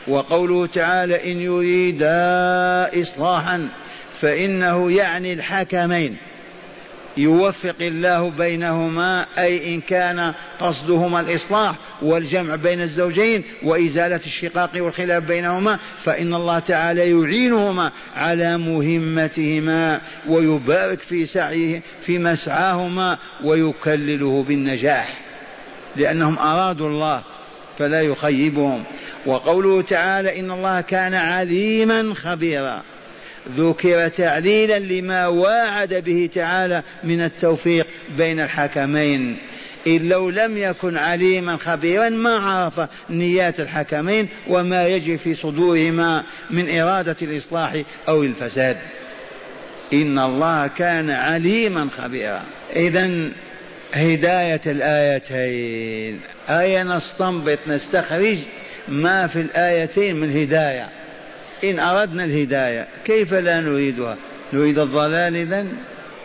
وقوله 0.07 0.67
تعالى 0.67 1.31
إن 1.31 1.41
يريدا 1.41 3.01
إصلاحا 3.01 3.67
فإنه 4.21 4.91
يعني 4.91 5.33
الحكمين. 5.33 6.17
يوفق 7.17 7.75
الله 7.81 8.29
بينهما 8.29 9.25
أي 9.37 9.75
إن 9.75 9.81
كان 9.81 10.33
قصدهما 10.59 11.19
الإصلاح 11.19 11.75
والجمع 12.01 12.55
بين 12.55 12.81
الزوجين 12.81 13.43
وإزالة 13.63 14.15
الشقاق 14.15 14.71
والخلاف 14.75 15.23
بينهما 15.23 15.79
فإن 16.03 16.33
الله 16.33 16.59
تعالى 16.59 17.11
يعينهما 17.11 17.91
على 18.15 18.57
مهمتهما 18.57 20.01
ويبارك 20.27 20.99
في 20.99 21.25
سعيه 21.25 21.81
في 22.01 22.17
مسعاهما 22.17 23.17
ويكلله 23.43 24.43
بالنجاح. 24.43 25.13
لأنهم 25.95 26.39
أرادوا 26.39 26.89
الله 26.89 27.23
فلا 27.79 28.01
يخيبهم. 28.01 28.83
وقوله 29.25 29.81
تعالى 29.81 30.39
إن 30.39 30.51
الله 30.51 30.81
كان 30.81 31.13
عليما 31.13 32.13
خبيرا. 32.13 32.83
ذكر 33.57 34.07
تعليلا 34.07 34.79
لما 34.79 35.27
واعد 35.27 35.93
به 35.93 36.29
تعالى 36.33 36.83
من 37.03 37.21
التوفيق 37.21 37.87
بين 38.17 38.39
الحكمين. 38.39 39.37
إن 39.87 40.09
لو 40.09 40.29
لم 40.29 40.57
يكن 40.57 40.97
عليما 40.97 41.57
خبيرا 41.57 42.09
ما 42.09 42.37
عرف 42.37 42.89
نيات 43.09 43.59
الحكمين 43.59 44.27
وما 44.47 44.87
يجري 44.87 45.17
في 45.17 45.33
صدورهما 45.33 46.23
من 46.49 46.79
إرادة 46.79 47.15
الإصلاح 47.21 47.81
أو 48.07 48.23
الفساد. 48.23 48.77
إن 49.93 50.19
الله 50.19 50.67
كان 50.67 51.09
عليما 51.09 51.89
خبيرا. 51.97 52.41
إذا 52.75 53.29
هداية 53.95 54.61
الآيتين. 54.65 56.19
آية 56.49 56.83
نستنبط 56.83 57.59
نستخرج 57.67 58.37
ما 58.87 59.27
في 59.27 59.41
الآيتين 59.41 60.15
من 60.15 60.41
هداية. 60.41 60.89
إن 61.63 61.79
أردنا 61.79 62.23
الهداية 62.23 62.87
كيف 63.05 63.33
لا 63.33 63.59
نريدها؟ 63.59 64.17
نريد 64.53 64.79
الضلال 64.79 65.35
إذن؟ 65.35 65.73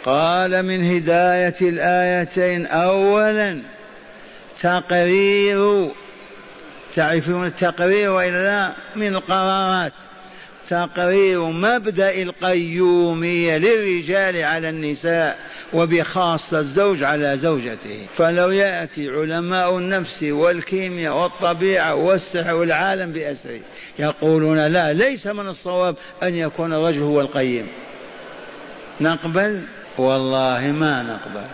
قال 0.04 0.62
من 0.62 0.96
هداية 0.96 1.54
الآيتين 1.60 2.66
أولا 2.66 3.62
تقرير. 4.60 5.88
تعرفون 6.94 7.46
التقرير 7.46 8.10
وإلا 8.10 8.44
لا؟ 8.44 8.72
من 8.96 9.14
القرارات. 9.16 9.92
تقرير 10.70 11.44
مبدأ 11.44 12.22
القيوميه 12.22 13.58
للرجال 13.58 14.44
على 14.44 14.68
النساء 14.68 15.38
وبخاصة 15.72 16.58
الزوج 16.58 17.02
على 17.02 17.36
زوجته. 17.36 18.06
فلو 18.16 18.50
يأتي 18.50 19.08
علماء 19.08 19.78
النفس 19.78 20.22
والكيمياء 20.22 21.16
والطبيعة 21.16 21.94
والسحر 21.94 22.54
والعالم 22.54 23.12
بأسره 23.12 23.60
يقولون 23.98 24.66
لا 24.66 24.92
ليس 24.92 25.26
من 25.26 25.48
الصواب 25.48 25.96
أن 26.22 26.34
يكون 26.34 26.72
الرجل 26.72 27.02
هو 27.02 27.20
القيم. 27.20 27.66
نقبل؟ 29.00 29.62
والله 29.98 30.60
ما 30.60 31.02
نقبل. 31.02 31.46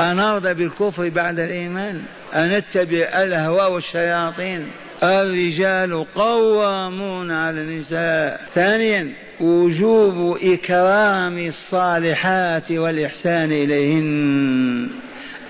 أنرضى 0.00 0.54
بالكفر 0.54 1.08
بعد 1.08 1.40
الإيمان؟ 1.40 2.02
أنتبع 2.34 3.22
الهوى 3.22 3.74
والشياطين؟ 3.74 4.70
الرجال 5.02 6.06
قوامون 6.14 7.30
على 7.30 7.60
النساء. 7.60 8.40
ثانيا 8.54 9.12
وجوب 9.40 10.38
إكرام 10.42 11.38
الصالحات 11.38 12.72
والإحسان 12.72 13.52
إليهن. 13.52 14.88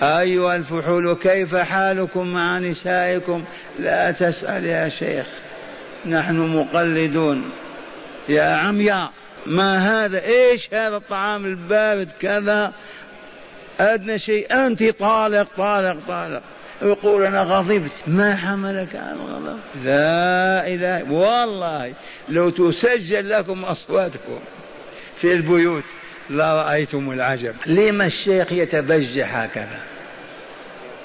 أيها 0.02 0.56
الفحول 0.56 1.14
كيف 1.14 1.56
حالكم 1.56 2.26
مع 2.26 2.58
نسائكم؟ 2.58 3.44
لا 3.78 4.10
تسأل 4.10 4.64
يا 4.64 4.88
شيخ. 4.88 5.26
نحن 6.06 6.36
مقلدون. 6.36 7.50
يا 8.28 8.56
عميا 8.56 9.08
ما 9.46 9.78
هذا؟ 9.78 10.24
إيش 10.24 10.74
هذا 10.74 10.96
الطعام 10.96 11.44
البارد 11.44 12.08
كذا؟ 12.20 12.72
أدنى 13.80 14.18
شيء. 14.18 14.66
أنت 14.66 14.84
طالق 14.84 15.48
طالق 15.56 15.96
طالق. 16.08 16.42
يقول 16.82 17.22
أنا 17.22 17.42
غضبت. 17.42 17.92
ما 18.06 18.36
حملك 18.36 18.96
على 18.96 19.12
الغضب؟ 19.12 19.58
لا 19.84 20.66
إله 20.66 21.12
والله 21.12 21.94
لو 22.28 22.50
تسجل 22.50 23.30
لكم 23.30 23.64
أصواتكم 23.64 24.38
في 25.16 25.32
البيوت 25.32 25.84
لرأيتم 26.30 27.10
العجب. 27.10 27.54
لما 27.66 28.06
الشيخ 28.06 28.52
يتبجح 28.52 29.36
هكذا؟ 29.36 29.80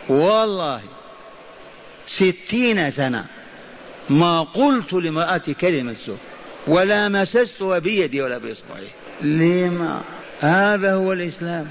والله 0.10 0.82
ستين 2.08 2.92
سنة 2.92 3.26
ما 4.10 4.44
قلت 4.44 4.94
لامرأتي 4.94 5.54
كلمة 5.54 5.94
سوء 5.94 6.18
ولا 6.68 7.10
مسستها 7.10 7.80
بيدي 7.80 8.22
ولا 8.22 8.38
بإصبعي. 8.38 8.88
لما؟ 9.22 10.02
هذا 10.40 10.94
هو 10.94 11.14
الإسلام. 11.14 11.68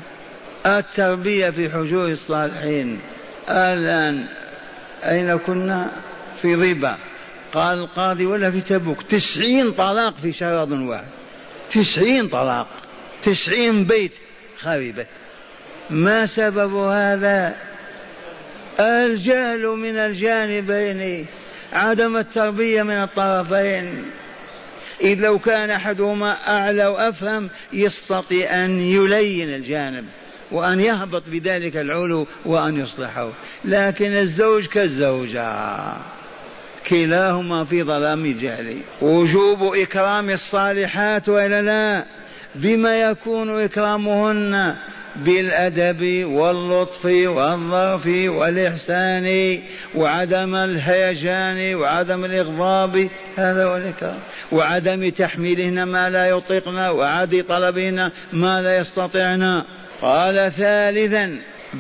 التربية 0.67 1.51
في 1.51 1.71
حجور 1.71 2.09
الصالحين. 2.09 3.01
الآن 3.49 4.27
أين 5.05 5.39
كنا؟ 5.39 5.91
في 6.43 6.55
ضيبة 6.55 6.97
قال 7.53 7.79
القاضي 7.79 8.27
ولا 8.27 8.51
في 8.51 8.61
تبوك. 8.61 9.03
تسعين 9.03 9.73
طلاق 9.73 10.17
في 10.17 10.33
شهر 10.33 10.73
واحد. 10.73 11.09
تسعين 11.71 12.29
طلاق. 12.29 12.67
تسعين 13.23 13.85
بيت 13.85 14.13
خربت 14.59 15.07
ما 15.91 16.27
سبب 16.27 16.75
هذا؟ 16.75 17.57
الجهل 18.81 19.67
من 19.67 19.99
الجانبين. 19.99 21.27
عدم 21.73 22.17
التربية 22.17 22.83
من 22.83 22.95
الطرفين. 22.95 24.05
إذ 25.01 25.21
لو 25.21 25.39
كان 25.39 25.71
أحدهما 25.71 26.37
أعلى 26.49 26.87
وأفهم 26.87 27.51
يستطيع 27.73 28.65
أن 28.65 28.81
يلين 28.81 29.55
الجانب. 29.55 30.05
وأن 30.53 30.81
يهبط 30.81 31.23
بذلك 31.29 31.77
العلو 31.77 32.27
وأن 32.47 32.81
يصلحه. 32.81 33.29
لكن 33.65 34.17
الزوج 34.17 34.67
كالزوجة. 34.67 35.53
كلاهما 36.89 37.65
في 37.65 37.83
ظلام 37.83 38.25
الجهل. 38.25 38.77
وجوب 39.03 39.75
إكرام 39.75 40.31
الصالحات 40.31 41.29
وإلا 41.29 41.63
لا. 41.63 42.05
بما 42.55 43.03
يكون 43.03 43.63
إكرامهن 43.63 44.77
بالأدب 45.17 46.25
واللطف 46.25 47.05
والظرف 47.05 48.07
والإحسان 48.07 49.59
وعدم 49.95 50.55
الهيجان 50.55 51.75
وعدم 51.75 52.25
الإغضاب. 52.25 53.09
هذا 53.37 53.65
هو 53.65 53.77
الإكرام. 53.77 54.19
وعدم 54.53 55.11
تحميلهن 55.11 55.83
ما 55.83 56.11
لا 56.11 56.29
يطيقن 56.29 56.79
وعدم 56.79 57.43
طلبهن 57.49 58.11
ما 58.33 58.63
لا 58.63 58.79
يستطيعن. 58.79 59.63
قال 60.03 60.53
ثالثا 60.53 61.39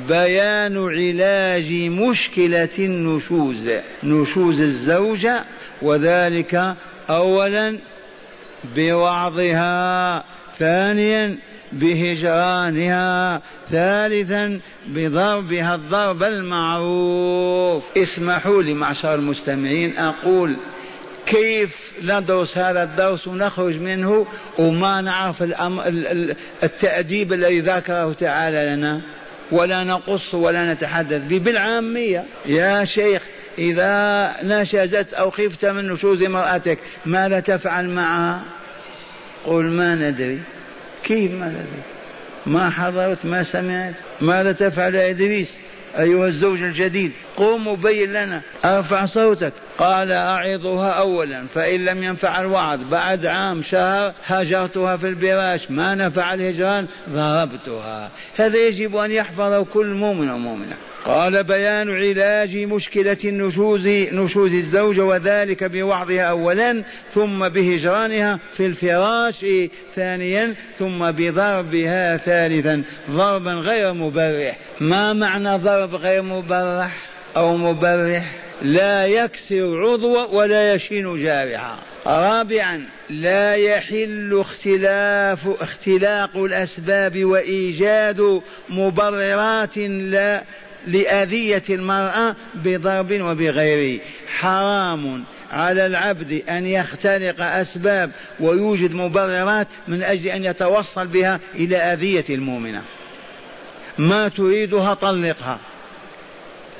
بيان 0.08 0.78
علاج 0.78 1.72
مشكلة 1.72 2.68
النشوز 2.78 3.70
نشوز 4.04 4.60
الزوجة 4.60 5.44
وذلك 5.82 6.74
أولا 7.10 7.78
بوعظها 8.76 10.24
ثانيا 10.58 11.38
بهجرانها 11.72 13.42
ثالثا 13.70 14.60
بضربها 14.88 15.74
الضرب 15.74 16.22
المعروف. 16.22 17.84
اسمحوا 17.96 18.62
لي 18.62 18.74
معشر 18.74 19.14
المستمعين 19.14 19.96
أقول 19.96 20.56
كيف 21.26 21.92
ندرس 22.02 22.58
هذا 22.58 22.82
الدرس 22.82 23.28
ونخرج 23.28 23.76
منه 23.76 24.26
وما 24.58 25.00
نعرف 25.00 25.44
التأديب 26.62 27.32
الذي 27.32 27.60
ذكره 27.60 28.12
تعالى 28.12 28.76
لنا 28.76 29.00
ولا 29.52 29.84
نقص 29.84 30.34
ولا 30.34 30.72
نتحدث 30.72 31.22
به 31.24 31.38
بالعامية. 31.38 32.24
يا 32.46 32.84
شيخ 32.84 33.22
إذا 33.58 34.32
نشزت 34.42 35.14
أو 35.14 35.30
خفت 35.30 35.64
من 35.64 35.88
نشوز 35.88 36.22
امرأتك 36.22 36.78
ماذا 37.06 37.40
تفعل 37.40 37.88
معها؟ 37.88 38.44
قل 39.46 39.64
ما 39.64 39.94
ندري. 39.94 40.40
كيف 41.04 41.32
ما 41.32 41.48
ندري؟ 41.48 41.82
ما 42.46 42.70
حضرت 42.70 43.26
ما 43.26 43.42
سمعت. 43.42 43.94
ماذا 44.20 44.52
تفعل 44.52 44.94
يا 44.94 45.10
إدريس 45.10 45.48
أيها 45.98 46.26
الزوج 46.26 46.62
الجديد؟ 46.62 47.12
قوم 47.36 47.66
وبين 47.66 48.12
لنا 48.12 48.40
أرفع 48.64 49.06
صوتك. 49.06 49.52
قال 49.78 50.12
أعظها 50.12 50.90
اولا 50.90 51.46
فإن 51.46 51.84
لم 51.84 52.04
ينفع 52.04 52.40
الوعظ 52.40 52.80
بعد 52.90 53.26
عام 53.26 53.62
شهر 53.62 54.14
هجرتها 54.26 54.96
في 54.96 55.06
البراش 55.08 55.70
ما 55.70 55.94
نفع 55.94 56.34
الهجران 56.34 56.86
ضربتها. 57.10 58.10
هذا 58.36 58.58
يجب 58.58 58.96
أن 58.96 59.10
يحفظه 59.10 59.64
كل 59.64 59.86
مؤمن 59.86 60.30
ومؤمنة. 60.30 60.76
قال 61.04 61.44
بيان 61.44 61.90
علاج 61.90 62.56
مشكلة 62.56 63.16
النشوز 63.24 63.88
نشوز 63.88 64.54
الزوجة 64.54 65.04
وذلك 65.04 65.64
بوعظها 65.64 66.22
أولا 66.22 66.82
ثم 67.10 67.48
بهجرانها 67.48 68.38
في 68.52 68.66
الفراش 68.66 69.46
ثانيا 69.96 70.54
ثم 70.78 71.10
بضربها 71.10 72.16
ثالثا. 72.16 72.82
ضربا 73.10 73.52
غير 73.52 73.92
مبرح. 73.92 74.58
ما 74.80 75.12
معنى 75.12 75.56
ضرب 75.56 75.94
غير 75.94 76.22
مبرح 76.22 76.96
أو 77.36 77.56
مبرح؟ 77.56 78.41
لا 78.62 79.06
يكسر 79.06 79.80
عضو 79.82 80.36
ولا 80.36 80.74
يشين 80.74 81.22
جارحا. 81.22 81.78
رابعا 82.06 82.84
لا 83.10 83.54
يحل 83.54 84.38
اختلاف 84.40 85.48
اختلاق 85.62 86.36
الأسباب 86.36 87.24
وإيجاد 87.24 88.42
مبررات 88.68 89.78
لا 89.78 90.42
لأذية 90.86 91.62
المرأة 91.70 92.36
بضرب 92.54 93.20
وبغيره 93.20 94.00
حرام 94.38 95.24
على 95.50 95.86
العبد 95.86 96.42
أن 96.48 96.66
يختلق 96.66 97.40
أسباب 97.40 98.10
ويوجد 98.40 98.94
مبررات 98.94 99.68
من 99.88 100.02
أجل 100.02 100.28
أن 100.28 100.44
يتوصل 100.44 101.06
بها 101.06 101.40
إلى 101.54 101.76
أذية 101.76 102.24
المؤمنة. 102.30 102.82
ما 103.98 104.28
تريدها 104.28 104.94
طلقها. 104.94 105.58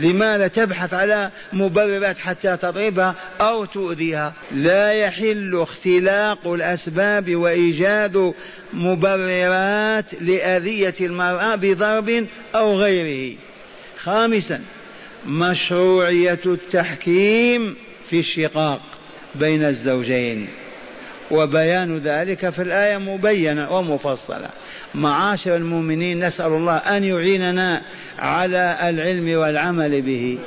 لماذا 0.01 0.49
تبحث 0.49 0.95
على 0.95 1.31
مبررات 1.53 2.19
حتى 2.19 2.57
تضربها 2.57 3.15
أو 3.41 3.65
تؤذيها؟ 3.65 4.35
لا 4.53 4.93
يحل 4.93 5.59
اختلاق 5.61 6.47
الأسباب 6.47 7.37
وإيجاد 7.37 8.35
مبررات 8.73 10.15
لأذية 10.21 10.95
المرأة 11.01 11.55
بضرب 11.55 12.27
أو 12.55 12.79
غيره. 12.79 13.37
خامسا 13.97 14.61
مشروعية 15.27 16.41
التحكيم 16.47 17.77
في 18.11 18.21
الشقاق 18.21 18.83
بين 19.35 19.65
الزوجين. 19.65 20.49
وبيان 21.33 21.99
ذلك 21.99 22.51
في 22.51 22.63
الآية 22.63 22.97
مبينة 22.97 23.71
ومفصلة. 23.71 24.49
معاشر 24.95 25.57
المؤمنين 25.57 26.27
نسأل 26.27 26.53
الله 26.53 26.77
أن 26.77 27.05
يعيننا 27.05 27.83
على 28.19 28.79
العلم 28.83 29.39
والعمل 29.39 30.03
به. 30.03 30.39